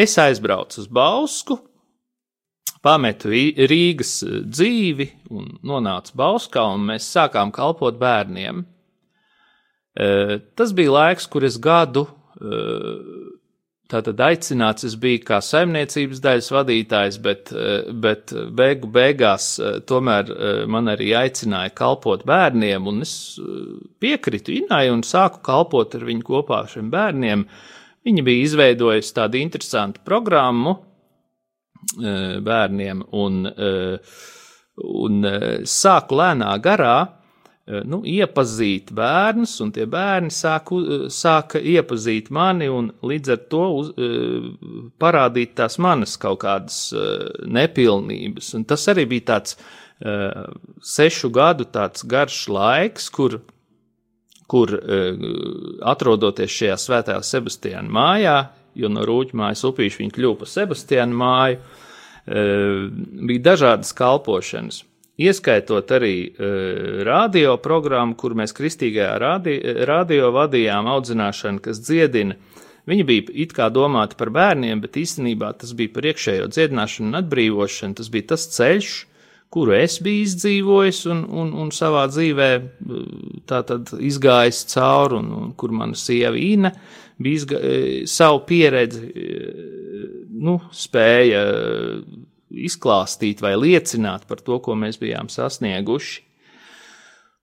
es 0.00 0.16
aizbraucu 0.16 0.80
uz 0.80 0.88
Bausku, 0.88 1.60
pametu 2.80 3.28
Rīgas 3.28 4.22
eh, 4.24 4.44
dzīvi 4.48 5.12
un 5.28 5.58
nonācu 5.60 6.16
Bauskā, 6.16 6.70
un 6.72 6.88
mēs 6.94 7.12
sākām 7.12 7.52
kalpot 7.52 8.00
bērniem. 8.00 8.71
Tas 9.92 10.72
bija 10.72 10.92
laiks, 10.94 11.26
kur 11.28 11.44
es 11.44 11.58
gadu 11.60 12.06
tātad 13.92 14.20
aicināts, 14.24 14.86
es 14.88 14.94
biju 14.96 15.20
kā 15.28 15.38
saimniecības 15.44 16.22
daļas 16.24 16.48
vadītājs, 16.54 17.18
bet, 17.22 17.52
bet 18.04 18.32
beigu 18.56 18.88
beigās 18.92 19.50
tomēr 19.88 20.32
man 20.72 20.88
arī 20.92 21.10
aicināja 21.18 21.74
kalpot 21.76 22.24
bērniem, 22.28 22.88
un 22.88 23.04
es 23.04 23.14
piekritu 24.00 24.54
Inai 24.56 24.86
un 24.92 25.04
sāku 25.06 25.42
kalpot 25.44 25.98
ar 25.98 26.06
viņu 26.08 26.24
kopā 26.30 26.62
ar 26.62 26.72
šiem 26.72 26.88
bērniem. 26.92 27.44
Viņa 28.02 28.24
bija 28.26 28.46
izveidojusi 28.48 29.14
tādu 29.14 29.38
interesantu 29.42 30.02
programmu 30.08 30.78
bērniem, 32.48 33.04
un, 33.12 33.42
un 35.04 35.32
sāku 35.68 36.18
lēnā 36.22 36.54
garā 36.64 36.96
nu, 37.66 38.00
iepazīt 38.08 38.90
bērnus, 38.94 39.54
un 39.62 39.70
tie 39.74 39.84
bērni 39.86 40.32
sāku, 40.34 40.80
eh, 40.82 41.04
sāka 41.14 41.60
iepazīt 41.62 42.30
mani, 42.34 42.66
un 42.68 42.90
līdz 43.02 43.32
ar 43.32 43.36
to 43.52 43.62
uz, 43.78 43.92
eh, 43.94 44.50
parādīt 44.98 45.54
tās 45.54 45.78
manas 45.78 46.16
kaut 46.16 46.40
kādas 46.40 46.92
nepilnības. 47.46 48.54
Un 48.54 48.64
tas 48.64 48.86
arī 48.86 49.06
bija 49.08 49.38
tāds 49.38 49.56
sešu 50.82 51.30
gadu 51.30 51.64
tāds 51.64 52.02
garš 52.02 52.48
laiks, 52.48 53.08
kur, 53.08 53.40
kur 54.48 54.66
atrodoties 54.66 56.50
šajā 56.50 56.74
svētā 56.74 57.20
Sebastiāna 57.22 57.86
mājā, 57.86 58.48
jo 58.74 58.88
no 58.88 59.04
Rūķa 59.06 59.32
mājas 59.32 59.62
upīša 59.62 60.00
viņa 60.00 60.16
kļuva 60.16 60.38
par 60.38 60.48
Sebastiāna 60.48 61.14
māju, 61.14 61.60
bija 62.26 63.44
dažādas 63.46 63.94
kalpošanas 63.94 64.82
ieskaitot 65.20 65.92
arī 65.92 66.16
uh, 66.30 67.04
radio 67.06 67.56
programmu, 67.62 68.16
kur 68.18 68.36
mēs 68.38 68.54
kristīgajā 68.56 69.12
radio, 69.20 69.76
radio 69.88 70.32
vadījām 70.34 70.88
audzināšanu, 70.94 71.62
kas 71.64 71.82
dziedina. 71.84 72.38
Viņi 72.88 73.04
bija 73.06 73.34
it 73.44 73.52
kā 73.54 73.68
domāti 73.70 74.16
par 74.18 74.32
bērniem, 74.34 74.80
bet 74.82 74.98
īstenībā 74.98 75.52
tas 75.60 75.70
bija 75.78 75.92
par 75.94 76.08
iekšējo 76.10 76.48
dziedināšanu 76.50 77.12
un 77.12 77.18
atbrīvošanu. 77.20 77.94
Tas 78.00 78.08
bija 78.10 78.32
tas 78.32 78.48
ceļš, 78.56 78.94
kuru 79.52 79.76
es 79.76 79.98
biju 80.02 80.24
izdzīvojis 80.24 81.04
un, 81.12 81.22
un, 81.28 81.52
un 81.62 81.70
savā 81.74 82.08
dzīvē 82.10 82.48
izgājis 84.00 84.64
cauri, 84.72 85.20
un, 85.20 85.30
un 85.38 85.54
kur 85.54 85.74
mana 85.76 85.98
sieva 85.98 86.34
Ina 86.40 86.72
bija 87.22 87.38
izga, 87.38 87.60
savu 88.10 88.42
pieredzi, 88.48 89.12
nu, 90.42 90.58
spēja 90.74 91.44
izklāstīt 92.52 93.40
vai 93.42 93.54
liecināt 93.56 94.26
par 94.28 94.42
to, 94.44 94.58
ko 94.62 94.76
mēs 94.78 95.00
bijām 95.00 95.30
sasnieguši. 95.32 96.22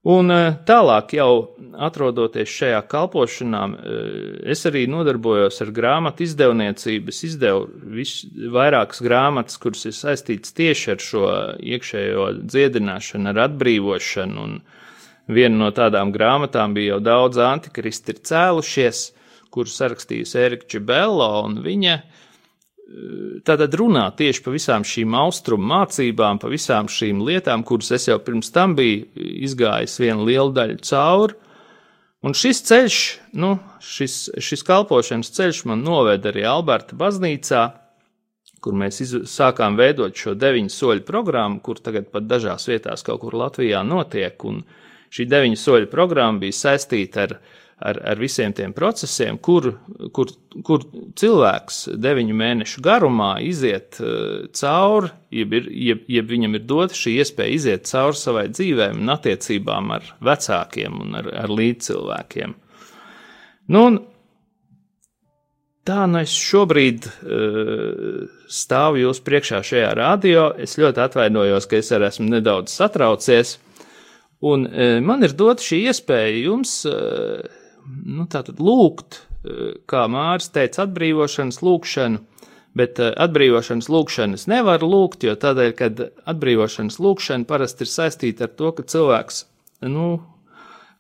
Un 0.08 0.32
eh, 0.32 0.54
tālāk, 0.64 1.12
jau 1.18 1.58
atrodoties 1.76 2.48
šajā 2.48 2.80
kalpošanā, 2.88 3.64
eh, 3.68 4.52
es 4.54 4.64
arī 4.70 4.86
nodarbojos 4.88 5.60
ar 5.66 5.74
grāmatu 5.76 6.24
izdevniecību. 6.24 7.12
Es 7.12 7.20
izdevu 7.28 7.66
vis, 7.98 8.14
vairākas 8.56 9.04
grāmatas, 9.04 9.60
kuras 9.60 9.84
ir 9.90 9.98
saistītas 9.98 10.56
tieši 10.56 10.94
ar 10.96 11.04
šo 11.04 11.26
iekšējo 11.60 12.30
dziedināšanu, 12.48 13.34
ar 13.34 13.44
atbrīvošanu. 13.50 14.46
Un 14.48 14.62
viena 15.28 15.66
no 15.66 15.72
tādām 15.76 16.16
grāmatām 16.16 16.74
bija 16.78 16.96
jau 16.96 17.02
daudz 17.04 17.44
antikristi 17.44 18.16
ir 18.16 18.24
cēlušies, 18.32 19.04
kurus 19.52 19.76
sarakstījusi 19.82 20.40
Erika 20.40 20.70
Čibello, 20.70 21.34
un 21.44 21.60
viņa 21.66 22.00
uh, 22.00 22.19
tātad 23.46 23.76
runā 23.78 24.06
tieši 24.18 24.42
par 24.46 24.56
visām 24.56 24.86
šīm 24.88 25.16
austrumu 25.20 25.68
mācībām, 25.72 26.40
par 26.42 26.54
visām 26.54 26.90
šīm 26.90 27.22
lietām, 27.26 27.64
kuras 27.68 27.92
es 27.96 28.08
jau 28.10 28.18
pirms 28.24 28.52
tam 28.56 28.76
biju 28.78 29.06
izgājis 29.46 30.00
vienu 30.02 30.26
lielu 30.30 30.54
daļu 30.56 30.80
cauri. 30.90 31.38
Un 32.26 32.36
šis 32.36 32.64
ceļš, 32.68 32.96
nu, 33.40 33.54
šis, 33.80 34.16
šis 34.44 34.66
kalpošanas 34.68 35.32
ceļš 35.38 35.62
man 35.70 35.86
noved 35.86 36.26
arī 36.28 36.44
Alberta 36.50 36.98
baznīcā, 37.00 37.62
kur 38.60 38.76
mēs 38.76 39.00
iz, 39.06 39.14
sākām 39.32 39.78
veidot 39.80 40.18
šo 40.20 40.34
deviņu 40.36 40.74
soļu 40.74 41.06
programmu, 41.08 41.62
kur 41.64 41.80
tagad 41.80 42.10
pat 42.12 42.28
dažās 42.28 42.68
vietās 42.68 43.06
kaut 43.08 43.22
kur 43.24 43.38
Latvijā 43.40 43.86
notiek. 43.88 44.36
Un 44.50 44.66
šī 45.16 45.30
deviņu 45.32 45.62
soļu 45.62 45.88
programma 45.94 46.44
bija 46.44 46.58
saistīta 46.58 47.24
ar 47.24 47.38
uh, 47.38 47.56
ar, 47.80 48.00
ar 48.12 48.20
visiem 48.20 48.54
tiem 48.56 48.74
procesiem, 48.76 49.38
kur, 49.40 49.72
kur, 50.16 50.32
kur 50.68 50.84
cilvēks 51.20 51.82
deviņu 52.02 52.36
mēnešu 52.42 52.84
garumā 52.86 53.32
iziet 53.46 54.00
uh, 54.04 54.46
cauri, 54.56 55.12
jeb, 55.42 55.56
ir, 55.60 55.72
jeb, 55.88 56.06
jeb 56.12 56.30
viņam 56.34 56.60
ir 56.60 56.68
dota 56.70 56.98
šī 56.98 57.18
iespēja 57.24 57.56
iziet 57.56 57.90
cauri 57.90 58.20
savai 58.20 58.48
dzīvēm 58.52 59.02
un 59.04 59.16
attiecībām 59.16 59.96
ar 59.98 60.14
vecākiem 60.32 61.02
un 61.06 61.20
ar, 61.22 61.34
ar 61.46 61.56
līdzcilvēkiem. 61.60 62.56
Nu, 63.70 63.84
un 63.86 64.02
Tā 65.90 66.04
nu 66.06 66.20
es 66.20 66.34
šobrīd 66.36 67.08
uh, 67.08 68.28
stāvu 68.52 69.00
jūs 69.02 69.24
priekšā 69.26 69.64
šajā 69.66 69.88
radio. 69.98 70.44
Es 70.62 70.76
ļoti 70.78 71.02
atvainojos, 71.02 71.66
ka 71.66 71.80
es 71.80 71.90
arī 71.96 72.12
esmu 72.12 72.28
nedaudz 72.30 72.76
satraucies. 72.78 73.56
Un 74.46 74.68
uh, 74.68 75.00
man 75.02 75.26
ir 75.26 75.34
dota 75.40 75.66
šī 75.66 75.80
iespēja 75.90 76.36
jums 76.44 76.76
uh, 76.86 77.42
nu, 77.88 78.26
lūgt, 78.60 79.22
uh, 79.22 79.78
kā 79.90 80.08
Mārcis 80.12 80.56
teica, 80.56 80.88
atbrīvošanas 80.88 81.62
lūgšanu. 81.66 82.26
Bet 82.78 83.00
uh, 83.02 83.14
atbrīvošanas 83.26 83.90
lūgšanas 83.90 84.50
nevar 84.52 84.84
lūgt, 84.86 85.26
jo 85.26 85.36
tādēļ, 85.40 85.72
kad 85.78 86.04
atbrīvošanas 86.30 87.00
lūgšana 87.02 87.50
parasti 87.50 87.86
ir 87.86 87.94
saistīta 87.94 88.46
ar 88.46 88.54
to, 88.60 88.74
ka 88.78 88.86
cilvēks 88.86 89.46
nu, 89.88 90.20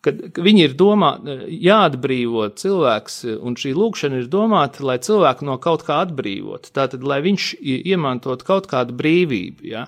kad 0.05 0.21
viņi 0.39 0.63
ir 0.67 0.75
domāti, 0.79 1.35
jāatbrīvo 1.65 2.47
cilvēks, 2.59 3.21
un 3.43 3.57
šī 3.59 3.73
lūkšana 3.75 4.21
ir 4.21 4.29
domāta, 4.31 4.83
lai 4.87 4.99
cilvēku 5.03 5.47
no 5.47 5.57
kaut 5.61 5.83
kā 5.87 6.01
atbrīvot. 6.05 6.71
Tātad, 6.75 7.03
lai 7.03 7.19
viņš 7.25 7.51
iemantot 7.59 8.45
kaut 8.47 8.69
kādu 8.71 8.95
brīvību. 8.99 9.67
Ja? 9.73 9.87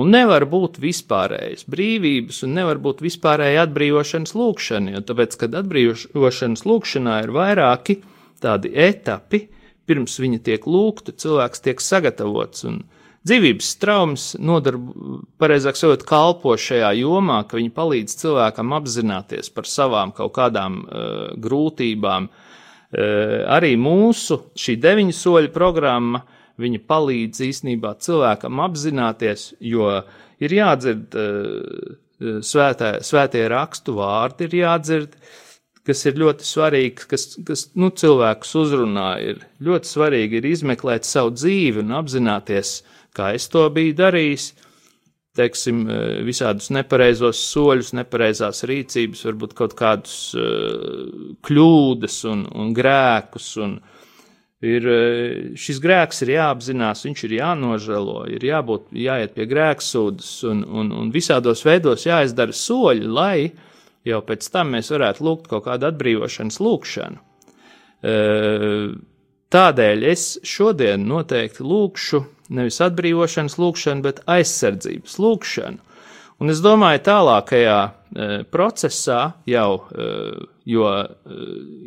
Un 0.00 0.12
nevar 0.14 0.46
būt 0.48 0.78
vispārējas 0.82 1.66
brīvības, 1.70 2.42
un 2.46 2.54
nevar 2.56 2.80
būt 2.82 3.02
vispārēja 3.04 3.66
atbrīvošanas 3.66 4.36
lūkšana, 4.38 4.94
jo 4.96 5.02
tāpēc, 5.10 5.36
kad 5.40 5.56
atbrīvošanas 5.60 6.64
lūkšanā 6.68 7.18
ir 7.24 7.34
vairāki 7.36 8.00
tādi 8.40 8.72
etapi, 8.72 9.44
pirms 9.90 10.16
viņa 10.22 10.40
tiek 10.46 10.66
lūgta, 10.70 11.12
cilvēks 11.18 11.66
tiek 11.66 11.82
sagatavots. 11.84 12.64
Un, 12.70 12.80
uh, 12.80 13.00
dzīvības 13.26 13.70
traumas 13.80 14.26
nodarbu, 14.40 15.20
pareizāk 15.40 15.78
sakot, 15.78 16.04
kalpo 16.08 16.56
šajā 16.58 16.92
jomā, 17.00 17.42
ka 17.48 17.58
viņi 17.58 17.72
palīdz 17.76 18.16
cilvēkam 18.22 18.74
apzināties 18.78 19.52
par 19.52 19.68
savām 19.68 20.14
kaut 20.16 20.32
kādām 20.38 20.80
uh, 20.82 21.22
grūtībām. 21.40 22.30
Uh, 22.30 23.44
arī 23.52 23.76
mūsu 23.78 24.40
šī 24.58 24.78
deviņu 24.80 25.16
soļu 25.16 25.52
programma, 25.54 26.24
viņa 26.60 26.82
palīdz 26.90 27.42
īstenībā 27.48 27.94
cilvēkam 28.04 28.62
apzināties, 28.66 29.50
jo 29.64 29.90
ir 30.40 30.56
jādzird 30.56 31.18
uh, 31.18 31.98
svētē, 32.44 32.98
svētie 33.06 33.46
rakstu 33.50 33.96
vārdi, 33.96 34.48
ir 34.48 34.58
jādzird, 34.62 35.16
kas 35.88 36.04
ir 36.06 36.20
ļoti 36.20 36.46
svarīgs, 36.46 37.08
kas, 37.10 37.26
kas 37.48 37.66
nu, 37.80 37.88
cilvēkus 37.90 38.54
uzrunā. 38.60 39.10
Ir 39.24 39.44
ļoti 39.64 39.88
svarīgi 39.88 40.38
ir 40.38 40.48
izmeklēt 40.52 41.08
savu 41.08 41.32
dzīvi 41.34 41.80
un 41.82 41.96
apzināties, 41.98 42.78
uh, 42.80 42.96
kā 43.16 43.32
es 43.36 43.48
to 43.50 43.64
biju 43.74 43.94
darījis, 43.98 44.50
teiksim, 45.38 45.84
eh, 45.88 46.20
visādus 46.26 46.70
nepareizos 46.74 47.40
soļus, 47.52 47.94
nepareizās 47.98 48.64
rīcības, 48.68 49.24
varbūt 49.28 49.54
kaut 49.58 49.76
kādus 49.78 50.16
uh, 50.34 51.36
kļūdas 51.46 52.18
un, 52.30 52.44
un 52.50 52.74
grēkus. 52.76 53.52
Un 53.62 53.78
ir, 54.60 54.86
eh, 54.86 55.56
šis 55.56 55.80
grēks 55.82 56.22
ir 56.24 56.34
jāapzinās, 56.36 57.04
viņš 57.06 57.24
ir 57.26 57.36
jānožēlo, 57.38 58.18
ir 58.32 58.44
jābūt, 58.44 58.90
jāiet 58.92 59.34
pie 59.36 59.46
grēksūdas 59.50 60.32
un, 60.50 60.64
un, 60.64 60.92
un 60.92 61.12
visādos 61.12 61.64
veidos 61.66 62.06
jāizdara 62.06 62.56
soļi, 62.56 63.06
lai 63.06 63.50
jau 64.06 64.20
pēc 64.24 64.50
tam 64.52 64.74
mēs 64.76 64.92
varētu 64.92 65.24
lūgt 65.24 65.48
kaut 65.50 65.66
kādu 65.68 65.90
atbrīvošanas 65.90 66.60
lūgšanu. 66.64 67.26
Uh, 68.00 68.94
tādēļ 69.52 70.04
es 70.08 70.22
šodien 70.48 71.02
noteikti 71.04 71.66
lūkšu 71.68 72.22
nevis 72.56 72.80
atbrīvošanas 72.80 73.58
lūkšanu, 73.60 74.04
bet 74.06 74.22
aizsardzības 74.30 75.18
lūkšanu. 75.20 75.82
Un 76.40 76.52
es 76.52 76.62
domāju, 76.64 77.02
tālākajā 77.04 77.78
procesā 78.50 79.18
jau, 79.46 79.84
e, 79.94 80.06
jo 80.66 80.86
e, 80.90 81.04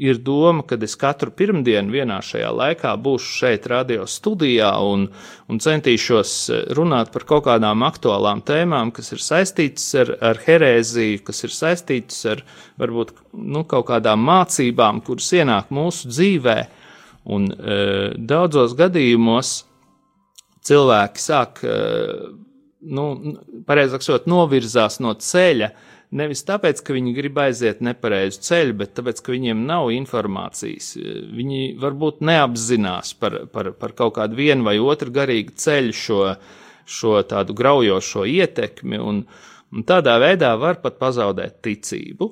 ir 0.08 0.22
doma, 0.24 0.64
ka 0.68 0.78
es 0.88 0.96
katru 1.00 1.34
pirmdienu 1.36 1.92
vienā 1.92 2.22
šajā 2.24 2.52
laikā 2.56 2.94
būšu 3.04 3.34
šeit 3.42 3.68
radio 3.72 4.06
studijā 4.08 4.70
un, 4.88 5.10
un 5.52 5.60
centīšos 5.64 6.36
runāt 6.78 7.12
par 7.12 7.28
kaut 7.28 7.48
kādām 7.50 7.84
aktuālām 7.88 8.44
tēmām, 8.46 8.94
kas 8.96 9.12
ir 9.16 9.24
saistītas 9.24 9.90
ar, 10.04 10.14
ar 10.32 10.40
herēziju, 10.46 11.26
kas 11.28 11.44
ir 11.44 11.56
saistītas 11.56 12.24
ar 12.32 12.46
varbūt 12.80 13.14
nu, 13.34 13.66
kaut 13.68 13.90
kādām 13.92 14.24
mācībām, 14.24 15.04
kuras 15.04 15.30
ienāk 15.36 15.76
mūsu 15.76 16.14
dzīvē. 16.14 16.58
Un 17.34 17.46
daudzos 18.20 18.74
gadījumos 18.76 19.62
cilvēki 20.68 21.24
sāk, 21.24 21.64
eh, 21.64 22.30
nu, 22.84 23.08
pareizāk 23.68 24.04
sakot, 24.04 24.30
novirzās 24.30 25.00
no 25.04 25.14
ceļa. 25.16 25.72
Nevis 26.14 26.44
tāpēc, 26.46 26.82
ka 26.86 26.94
viņi 26.94 27.14
grib 27.18 27.40
aiziet 27.42 27.80
nepareizu 27.86 28.42
ceļu, 28.46 28.76
bet 28.84 28.94
tāpēc, 29.00 29.22
ka 29.24 29.34
viņiem 29.34 29.64
nav 29.66 29.90
informācijas. 29.96 30.92
Viņi 31.34 31.74
varbūt 31.82 32.22
neapzinās 32.26 33.16
par, 33.18 33.40
par, 33.54 33.72
par 33.80 33.96
kaut 33.98 34.18
kādu 34.20 34.38
vienu 34.38 34.68
vai 34.68 34.76
otru 34.82 35.14
garīgu 35.16 35.56
ceļu 35.58 35.98
šo, 35.98 36.20
šo 36.86 37.16
tādu 37.30 37.56
graujošo 37.58 38.28
ietekmi, 38.30 39.02
un, 39.02 39.24
un 39.74 39.88
tādā 39.90 40.20
veidā 40.22 40.54
var 40.62 40.82
pat 40.86 41.02
pazaudēt 41.02 41.64
ticību. 41.66 42.30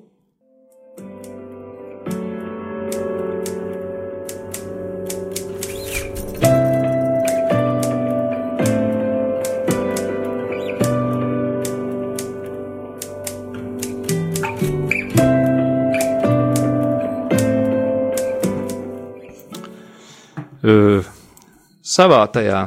Savā 21.92 22.22
tajā 22.32 22.66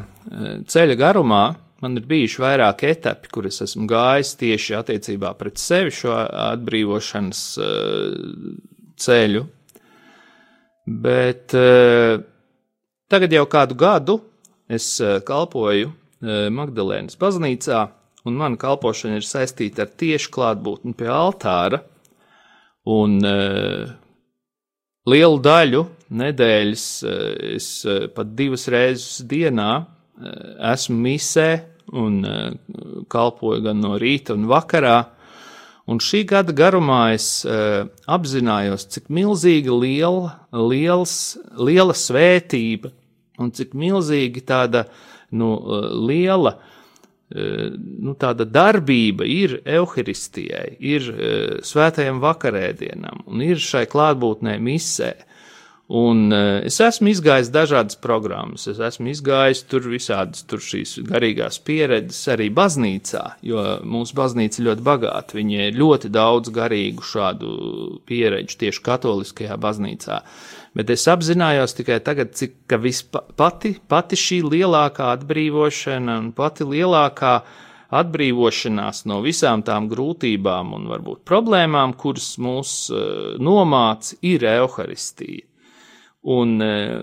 ceļa 0.71 0.97
garumā 1.01 1.45
man 1.85 1.99
ir 2.01 2.07
bijuši 2.09 2.41
vairāki 2.41 2.89
etapi, 2.93 3.29
kur 3.33 3.49
es 3.49 3.61
esmu 3.65 3.87
gājis 3.91 4.35
tieši 4.41 4.77
attiecībā 4.79 5.35
pret 5.37 5.61
sevi 5.61 5.93
šo 5.93 6.15
atbrīvošanas 6.17 7.43
ceļu. 9.05 9.43
Bet 11.05 11.53
tagad 13.13 13.37
jau 13.37 13.45
kādu 13.53 13.77
gadu 13.81 14.17
es 14.69 14.97
kalpoju 15.29 15.93
Magdalēnas 16.25 17.19
baznīcā, 17.21 17.83
un 18.25 18.39
mana 18.41 18.57
kalpošana 18.61 19.21
ir 19.21 19.29
saistīta 19.29 19.85
ar 19.85 19.93
tieši 19.93 20.31
klātbūtni 20.33 20.97
pie 20.97 21.11
altāra. 21.13 21.83
Un 22.89 23.21
lielu 25.05 25.39
daļu 25.45 25.85
nedēļas 26.19 26.87
eh, 27.05 27.23
es 27.57 27.69
eh, 27.89 28.07
pat 28.15 28.35
divas 28.39 28.67
reizes 28.73 29.23
dienā 29.29 29.71
eh, 29.81 30.45
esmu 30.73 30.99
misē 31.07 31.49
un 31.95 32.23
kalpoju 33.13 33.61
gan 33.67 33.83
no 33.85 33.99
rīta 34.01 34.33
un 34.35 34.47
vakarā. 34.49 34.97
Un 35.85 35.99
šī 36.01 36.23
gada 36.25 36.55
garumā 36.57 37.13
es 37.13 37.27
uh, 37.45 37.85
apzinājos, 38.09 38.87
cik 38.89 39.11
milzīga 39.13 39.75
liela, 39.77 40.31
liels, 40.57 41.37
liela 41.61 41.93
svētība 41.93 42.89
un 43.37 43.53
cik 43.53 43.75
milzīgi 43.77 44.41
tāda 44.49 44.87
nu, 45.37 45.51
liela 46.09 46.55
uh, 46.57 47.77
nu, 47.77 48.17
tāda 48.17 48.49
darbība 48.49 49.29
ir 49.29 49.59
evaharistijai, 49.61 50.79
ir 50.81 51.13
uh, 51.13 51.61
svētajam 51.61 52.25
vakarēdienam 52.25 53.27
un 53.29 53.45
ir 53.45 53.61
šai 53.61 53.85
klātbūtnē 53.93 54.57
misē. 54.65 55.13
Un 55.93 56.33
uh, 56.33 56.63
es 56.65 56.79
esmu 56.81 57.11
izgājis 57.13 57.51
dažādas 57.53 57.99
programmas, 58.01 58.63
es 58.71 58.79
esmu 58.81 59.11
izgājis 59.13 59.67
tur 59.69 59.85
visādas 59.93 60.47
tur 60.49 60.63
šīs 60.65 60.95
garīgās 61.05 61.59
pieredzes 61.61 62.23
arī 62.33 62.47
baznīcā, 62.57 63.25
jo 63.45 63.61
mūsu 63.85 64.17
baznīca 64.17 64.63
ir 64.63 64.71
ļoti 64.71 64.87
bagāta. 64.87 65.37
Viņi 65.37 65.61
ir 65.67 65.77
ļoti 65.77 66.09
daudz 66.15 66.55
garīgu 66.57 67.05
šādu 67.05 67.53
pieredžu 68.09 68.57
tieši 68.65 68.85
katoliskajā 68.89 69.61
baznīcā. 69.61 70.23
Bet 70.75 70.89
es 70.91 71.05
apzinājos 71.05 71.77
tikai 71.77 72.01
tagad, 72.01 72.33
cik 72.33 72.57
pati, 73.37 73.77
pati 73.85 74.17
šī 74.17 74.41
lielākā 74.57 75.13
atbrīvošana 75.19 76.17
un 76.25 76.33
pati 76.33 76.65
lielākā 76.65 77.39
atbrīvošanās 77.95 79.05
no 79.05 79.21
visām 79.23 79.61
tām 79.63 79.93
grūtībām 79.93 80.73
un 80.79 80.89
varbūt 80.97 81.27
problēmām, 81.29 81.93
kuras 82.01 82.39
mūs 82.41 82.79
uh, 82.89 83.35
nomāca, 83.37 84.17
ir 84.25 84.49
evaharistija. 84.49 85.51
Un, 86.25 86.57
e, 86.63 87.03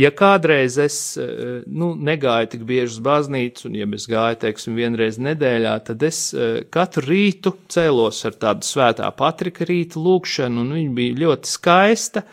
ja 0.00 0.10
kādreiz 0.16 0.78
es 0.80 0.96
e, 1.20 1.26
nu, 1.68 1.90
negāju 2.08 2.50
tik 2.54 2.64
bieži 2.68 2.94
uz 2.94 3.02
baznīcu, 3.04 3.66
un 3.68 3.76
ja 3.76 3.88
es 3.98 4.08
gāju, 4.08 4.40
teiksim, 4.46 4.76
vienreiz 4.80 5.20
nedēļā, 5.20 5.74
tad 5.90 6.04
es 6.08 6.20
e, 6.32 6.50
katru 6.72 7.04
rītu 7.10 7.52
cēlos 7.72 8.22
ar 8.28 8.38
tādu 8.40 8.64
svētā 8.64 9.10
Patrika 9.16 9.68
rīta 9.68 10.00
lūkšanu, 10.00 10.64
un 10.64 10.76
viņa 10.78 10.94
bija 10.96 11.18
ļoti 11.26 11.52
skaista. 11.52 12.24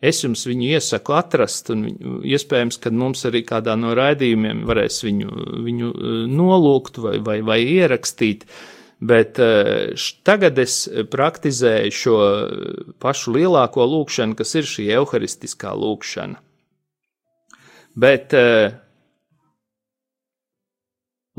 Es 0.00 0.22
jums 0.24 0.46
viņu 0.48 0.68
iesaku 0.76 1.12
atrast, 1.16 1.72
un 1.72 1.86
viņu, 1.88 2.18
iespējams, 2.28 2.78
ka 2.80 2.92
mums 2.92 3.24
arī 3.28 3.42
kādā 3.48 3.74
no 3.80 3.94
raidījumiem 3.96 4.62
varēs 4.68 5.00
viņu, 5.04 5.32
viņu 5.64 5.90
nolūgt 6.32 7.00
vai, 7.04 7.16
vai, 7.24 7.40
vai 7.44 7.58
ierakstīt. 7.64 8.46
Bet 9.00 9.38
uh, 9.40 9.96
tagad 10.28 10.58
es 10.60 10.82
praktizēju 11.12 11.96
šo 11.96 12.18
pašu 13.00 13.32
lielāko 13.38 13.86
lūkšanu, 13.88 14.36
kas 14.36 14.52
ir 14.60 14.68
šī 14.68 14.90
evaharistiskā 14.98 15.72
lūkšana. 15.72 16.36
Bet 18.00 18.36
uh, 18.36 18.76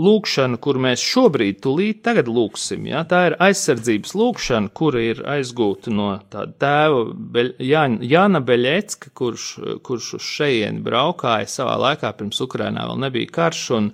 lūkšana, 0.01 0.59
kur 0.61 0.79
mēs 0.81 1.03
šobrīd, 1.03 1.59
tūlīt 1.63 2.01
tagad 2.05 2.29
lūksim, 2.31 2.85
ja, 2.89 3.03
tā 3.07 3.25
ir 3.29 3.35
aizsardzības 3.43 4.15
lūkšana, 4.17 4.71
kura 4.77 5.03
ir 5.03 5.21
aizgūta 5.35 5.93
no 5.93 6.09
tāda 6.31 6.55
tēva 6.63 7.03
Beļ, 7.35 7.53
Jāna, 7.67 8.01
Jāna 8.13 8.41
Beļecka, 8.45 9.13
kurš, 9.17 9.47
kurš 9.85 10.13
uz 10.19 10.27
šejieni 10.37 10.83
braukāja 10.85 11.49
savā 11.51 11.77
laikā, 11.85 12.13
pirms 12.17 12.41
Ukrainā 12.43 12.87
vēl 12.89 13.01
nebija 13.05 13.33
karš, 13.39 13.63
un, 13.77 13.91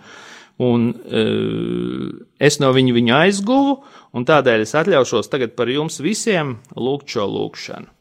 un 0.64 0.88
uh, 0.94 2.08
es 2.42 2.58
no 2.62 2.72
viņa 2.74 2.96
viņu 2.96 3.14
aizguvu, 3.18 3.76
un 4.18 4.26
tādēļ 4.26 4.66
es 4.66 4.74
atļaušos 4.78 5.30
tagad 5.30 5.54
par 5.58 5.70
jums 5.70 6.02
visiem 6.02 6.58
lūgt 6.76 7.14
šo 7.14 7.28
lūkšanu. 7.30 7.94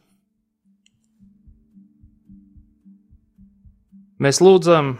Mēs 4.16 4.40
lūdzam 4.40 4.94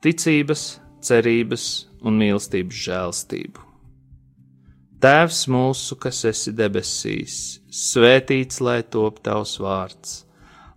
ticības, 0.00 0.78
cerības 1.04 1.64
un 2.08 2.16
mīlestības 2.16 2.84
žēlstību. 2.86 3.64
Tēvs 4.98 5.42
mūsu, 5.52 5.94
kas 6.00 6.24
esi 6.26 6.54
debesīs, 6.56 7.34
svētīts 7.70 8.62
lai 8.64 8.80
top 8.82 9.20
tavs 9.22 9.58
vārds, 9.62 10.14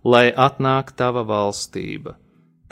lai 0.04 0.28
atnāk 0.30 0.92
tava 0.94 1.24
valstība, 1.26 2.14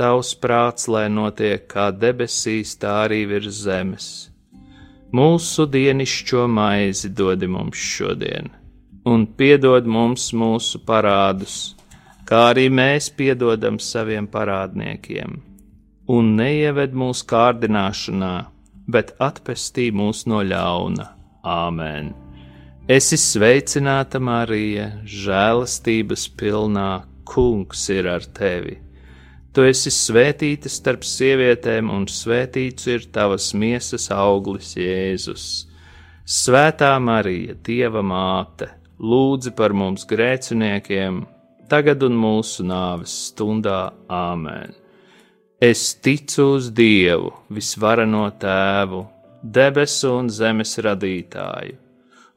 tavs 0.00 0.32
prāts, 0.42 0.88
lai 0.88 1.04
notiek 1.12 1.66
kā 1.68 1.90
debesīs, 1.92 2.72
tā 2.80 2.94
arī 3.04 3.26
virs 3.28 3.60
zemes. 3.66 4.08
Mūsu 5.12 5.66
dienišķo 5.68 6.46
maizi 6.48 7.10
dod 7.20 7.44
mums 7.50 7.76
šodien, 7.76 8.48
un 9.04 9.28
piedod 9.36 9.86
mums 9.86 10.30
mūsu 10.32 10.80
parādus, 10.88 11.60
kā 12.24 12.48
arī 12.54 12.66
mēs 12.72 13.12
piedodam 13.20 13.78
saviem 13.82 14.30
parādniekiem 14.30 15.40
un 16.10 16.34
neieved 16.38 16.94
mūsu 16.96 17.26
kārdināšanā, 17.30 18.34
bet 18.90 19.12
atpestī 19.22 19.90
mūs 19.94 20.24
no 20.30 20.42
ļauna. 20.42 21.06
Āmen! 21.46 22.10
Esi 22.90 23.18
sveicināta, 23.20 24.18
Marija, 24.18 24.90
žēlastības 25.06 26.26
pilnā, 26.40 26.90
Kungs 27.30 27.84
ir 27.94 28.08
ar 28.10 28.24
tevi. 28.34 28.80
Tu 29.50 29.64
esi 29.66 29.90
svētīta 29.90 30.70
starp 30.70 31.02
sievietēm, 31.02 31.88
un 31.90 32.04
svētīts 32.06 32.86
ir 32.86 33.08
tavas 33.10 33.48
miesas 33.58 34.06
auglis, 34.14 34.76
Jēzus. 34.78 35.46
Svētā 36.22 36.92
Marija, 37.02 37.56
Dieva 37.66 38.04
māte, 38.06 38.68
lūdzi 39.02 39.50
par 39.58 39.74
mums 39.74 40.06
grēciniekiem, 40.06 41.24
tagad 41.72 42.06
un 42.06 42.14
mūsu 42.14 42.62
nāves 42.68 43.16
stundā 43.30 43.88
Āmen! 44.06 44.76
Es 45.58 45.82
ticu 45.98 46.46
uz 46.54 46.70
Dievu, 46.70 47.32
visvarano 47.50 48.22
tēvu, 48.40 49.02
debesu 49.42 50.14
un 50.20 50.30
zemes 50.30 50.76
radītāju, 50.78 51.74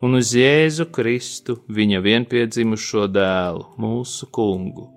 un 0.01 0.17
uz 0.17 0.33
Jēzu 0.33 0.89
Kristu, 0.89 1.59
viņa 1.69 2.01
vienpiedzimušo 2.09 3.05
dēlu, 3.13 3.69
mūsu 3.77 4.33
kungu, 4.33 4.89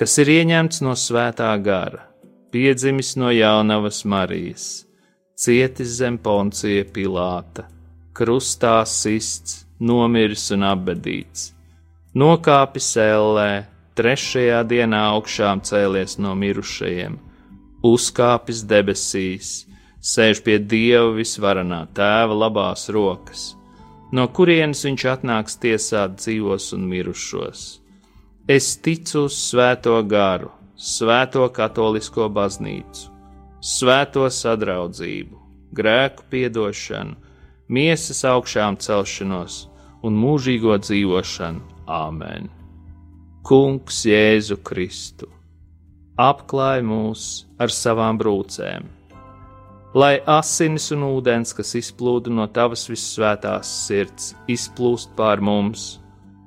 kas 0.00 0.18
ir 0.22 0.32
ieņemts 0.38 0.82
no 0.86 0.94
svētā 0.98 1.50
gara, 1.64 2.06
piedzimis 2.52 3.14
no 3.20 3.30
jaunavas 3.34 4.04
Marijas, 4.04 4.86
cietis 5.36 5.98
zem 6.00 6.18
poncija 6.18 6.84
Pilāta, 6.92 7.66
krustā 8.16 8.80
sists, 8.88 9.64
nomiris 9.80 10.50
un 10.56 10.64
apbedīts, 10.70 11.52
nokāpis 12.16 12.94
ellē, 13.00 13.66
trešajā 13.96 14.64
dienā 14.68 15.06
augšām 15.12 15.64
cēlies 15.64 16.18
no 16.20 16.34
mirušajiem 16.36 17.22
uzkāpis 17.86 18.64
debesīs, 18.66 19.66
sēž 20.00 20.42
pie 20.46 20.58
Dieva 20.58 21.12
visvarenā 21.16 21.86
tēva 21.96 22.36
labās 22.44 22.88
rokas, 22.94 23.54
no 24.12 24.26
kurienes 24.28 24.84
viņš 24.86 25.06
atnāks 25.14 25.58
tiesāt 25.62 26.18
dzīvos 26.20 26.72
un 26.76 26.86
mirušos. 26.90 27.66
Es 28.48 28.76
ticu 28.78 29.24
uz 29.26 29.34
svēto 29.34 29.96
garu, 30.06 30.52
svēto 30.78 31.48
katolisko 31.50 32.28
baznīcu, 32.30 33.08
svēto 33.58 34.28
sadraudzību, 34.30 35.40
grēku 35.74 36.28
piedošanu, 36.30 37.16
miesas 37.66 38.22
augšām 38.30 38.78
celšanos 38.78 39.64
un 40.06 40.20
mūžīgo 40.22 40.78
dzīvošanu. 40.78 41.64
Āmen! 41.86 42.46
Kungs 43.46 44.04
Jēzu 44.06 44.58
Kristu! 44.62 45.26
apklāj 46.16 46.80
mūs 46.80 47.22
ar 47.60 47.72
savām 47.72 48.16
brūcēm. 48.20 48.86
Lai 49.96 50.16
asinis 50.28 50.90
un 50.92 51.04
ūdens, 51.06 51.52
kas 51.56 51.74
izplūda 51.78 52.32
no 52.32 52.46
tavas 52.52 52.84
visvētās 52.88 53.68
sirds, 53.86 54.32
izplūst 54.48 55.12
pār 55.16 55.40
mums, 55.40 55.98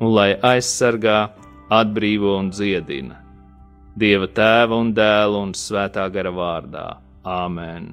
un 0.01 0.13
lai 0.13 0.35
aizsargā, 0.37 1.29
atbrīvo 1.69 2.35
un 2.39 2.49
dziedina. 2.49 3.17
Dieva 3.99 4.29
tēva 4.31 4.77
un 4.79 4.93
dēla 4.95 5.41
un 5.43 5.51
svētā 5.53 6.07
gara 6.13 6.31
vārdā- 6.33 6.85
Āmen! 7.39 7.91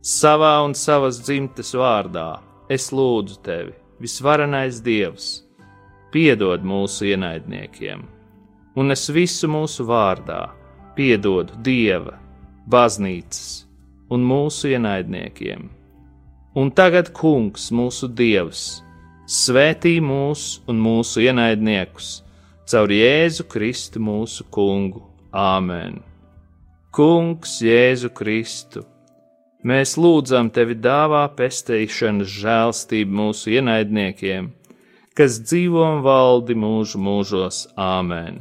Savā 0.00 0.64
un 0.64 0.72
savas 0.74 1.18
dzimtes 1.20 1.74
vārdā 1.76 2.40
es 2.70 2.90
lūdzu 2.90 3.42
tevi, 3.44 3.74
visvarenais 4.00 4.80
Dievs, 4.80 5.42
piedod 6.12 6.64
mūsu 6.64 7.10
ienaidniekiem, 7.10 8.04
un 8.76 8.90
es 8.90 9.10
visu 9.10 9.48
mūsu 9.48 9.84
vārdā 9.84 10.48
piedodu 10.96 11.52
Dieva, 11.62 12.16
baznīcas 12.66 13.66
un 14.10 14.24
mūsu 14.24 14.72
ienaidniekiem. 14.72 15.68
Un 16.56 16.70
tagad, 16.70 17.12
Kungs, 17.12 17.68
mūsu 17.70 18.08
Dievs, 18.08 18.82
svētī 19.26 20.00
mūs 20.00 20.62
un 20.66 20.80
mūsu 20.82 21.22
ienaidniekus 21.28 22.22
caur 22.70 22.92
Jēzu 22.94 23.48
Kristu 23.50 23.98
mūsu 23.98 24.44
Kungu. 24.54 25.00
Āmen! 25.34 25.96
Kungs, 26.94 27.56
Jēzu 27.66 28.12
Kristu! 28.14 28.84
Mēs 29.66 29.96
lūdzam 29.98 30.52
tevi 30.54 30.76
dāvā 30.78 31.24
pestīšanas 31.36 32.30
žēlstību 32.30 33.18
mūsu 33.22 33.56
ienaidniekiem, 33.56 34.52
kas 35.18 35.40
dzīvo 35.42 35.82
un 35.96 36.04
valdi 36.06 36.54
mūžu 36.54 37.02
mūžos. 37.02 37.64
Āmen! 37.74 38.40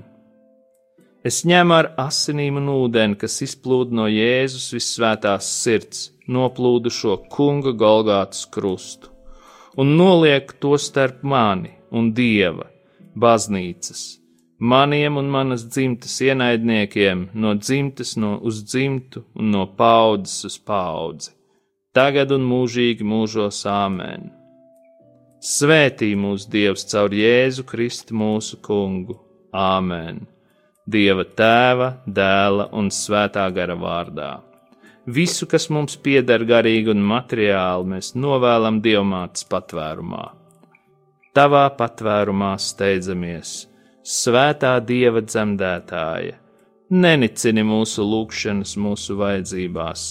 Es 1.26 1.42
ņemu 1.50 1.80
ar 1.80 1.92
asinīm 2.06 2.62
un 2.62 2.70
ūdeni, 2.78 3.18
kas 3.20 3.42
izplūda 3.44 3.98
no 3.98 4.08
Jēzus 4.08 4.70
visvētās 4.78 5.50
sirds, 5.66 6.10
noplūdu 6.30 6.94
šo 6.94 7.18
kunga 7.34 7.74
Golgātas 7.74 8.46
krustu, 8.46 9.10
un 9.74 9.98
nolieku 9.98 10.62
to 10.62 10.78
starp 10.78 11.26
mani 11.26 11.74
un 11.90 12.14
dieva, 12.14 12.70
baznīcas, 13.24 14.02
maniem 14.60 15.20
un 15.22 15.30
manas 15.36 15.68
dzimtas 15.68 16.18
ienaidniekiem, 16.26 17.30
no 17.34 17.54
dzimtas 17.60 18.16
no 18.18 18.38
uz 18.42 18.64
dzimtu 18.64 19.24
un 19.36 19.54
no 19.54 19.68
paudzes 19.80 20.50
uz 20.50 20.58
paudzi, 20.72 21.32
tagad 21.96 22.34
un 22.36 22.48
mūžīgi 22.50 23.06
mūžos 23.14 23.64
āmēn. 23.70 24.30
Svētī 25.40 26.12
mūsu 26.20 26.50
Dievs 26.52 26.84
caur 26.92 27.14
Jēzu 27.16 27.64
Kristu 27.64 28.16
mūsu 28.20 28.58
kungu. 28.60 29.16
Āmen! 29.56 30.26
Dieva 30.90 31.24
tēva, 31.24 31.88
dēla 32.06 32.66
un 32.76 32.90
svētā 32.92 33.46
gara 33.56 33.78
vārdā. 33.80 34.30
Visu, 35.08 35.48
kas 35.50 35.70
mums 35.74 35.96
pieder 36.04 36.44
garīgi 36.50 36.92
un 36.92 37.06
materiāli, 37.12 37.88
mēs 37.94 38.12
novēlam 38.20 38.82
Dievmātes 38.84 39.46
patvērumā. 39.50 40.26
Tavā 41.40 41.70
patvērumā 41.80 42.58
steidzamies, 42.60 43.54
svētā 44.04 44.74
Dieva 44.84 45.22
dzemdētāja, 45.24 46.36
nenicini 46.92 47.64
mūsu 47.64 48.04
lūgšanas 48.04 48.76
mūsu 48.76 49.16
vajadzībās, 49.22 50.04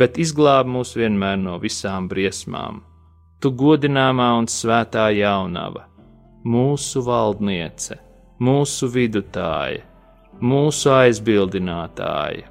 bet 0.00 0.16
izglāb 0.16 0.72
mūs 0.72 0.94
vienmēr 0.96 1.36
no 1.44 1.58
visām 1.60 2.08
briesmām. 2.08 2.80
Tu 3.44 3.52
godināmā 3.52 4.32
un 4.40 4.48
svētā 4.48 5.10
jaunava, 5.12 5.84
mūsu 6.48 7.04
valdniece, 7.04 8.00
mūsu 8.40 8.88
vidutāja 8.96 9.92
mūsu 10.42 10.90
aizbildinātāja, 10.90 12.48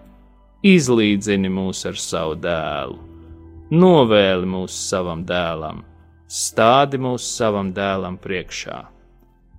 izlīdzini 0.64 1.50
mūs 1.52 1.84
ar 1.90 1.98
savu 2.00 2.38
dēlu, 2.40 3.00
novēli 3.74 4.48
mūs 4.48 4.78
savam 4.92 5.26
dēlam, 5.28 5.82
stādi 6.32 6.96
mūs 7.02 7.26
savam 7.28 7.74
dēlam 7.76 8.16
priekšā. 8.22 8.78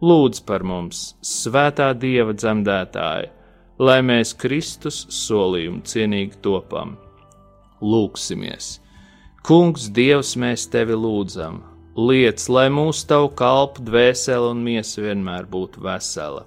Lūdz 0.03 0.41
par 0.49 0.65
mums, 0.67 1.13
svētā 1.21 1.91
Dieva 1.95 2.33
dzemdētāja, 2.33 3.29
lai 3.83 3.99
mēs 4.03 4.33
Kristus 4.41 5.03
solījumu 5.13 5.85
cienīgi 5.87 6.41
topam. 6.43 6.97
Lūksimies! 7.83 8.79
Kungs, 9.45 9.89
Dievs, 9.91 10.33
mēs 10.39 10.65
tevi 10.71 10.97
lūdzam, 10.97 11.61
liec, 11.99 12.41
lai 12.49 12.69
mūsu 12.73 13.05
tavu 13.11 13.29
kalpu 13.37 13.85
dvēsele 13.85 14.53
un 14.55 14.63
miesa 14.65 15.03
vienmēr 15.03 15.49
būtu 15.51 15.83
vesela, 15.83 16.47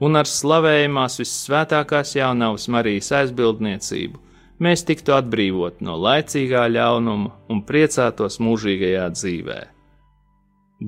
un 0.00 0.16
ar 0.16 0.30
slavējumās 0.30 1.18
vissvētākās 1.20 2.14
jaunavas 2.16 2.68
Marijas 2.72 3.10
aizbildniecību 3.20 4.27
mēs 4.64 4.84
tiktu 4.88 5.14
atbrīvoti 5.16 5.86
no 5.86 5.96
laicīgā 6.02 6.66
ļaunuma 6.74 7.34
un 7.52 7.62
priecātos 7.68 8.38
mūžīgajā 8.42 9.06
dzīvē. 9.14 9.58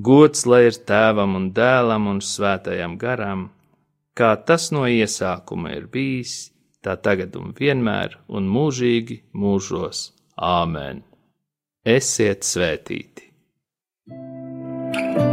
Gods 0.07 0.45
lai 0.47 0.61
ir 0.69 0.77
tēvam 0.87 1.35
un 1.39 1.49
dēlam 1.55 2.07
un 2.13 2.21
svētajam 2.23 2.95
garam, 2.99 3.49
kā 4.15 4.35
tas 4.47 4.69
no 4.75 4.85
iesākuma 4.87 5.73
ir 5.75 5.89
bijis, 5.91 6.51
tā 6.83 6.95
tagad 6.95 7.35
un 7.39 7.51
vienmēr 7.57 8.15
un 8.27 8.47
mūžīgi 8.51 9.21
mūžos. 9.35 10.11
Āmen! 10.37 11.03
Esiet 11.85 12.47
svētīti! 12.47 13.27
thank 14.93 15.17
you 15.19 15.30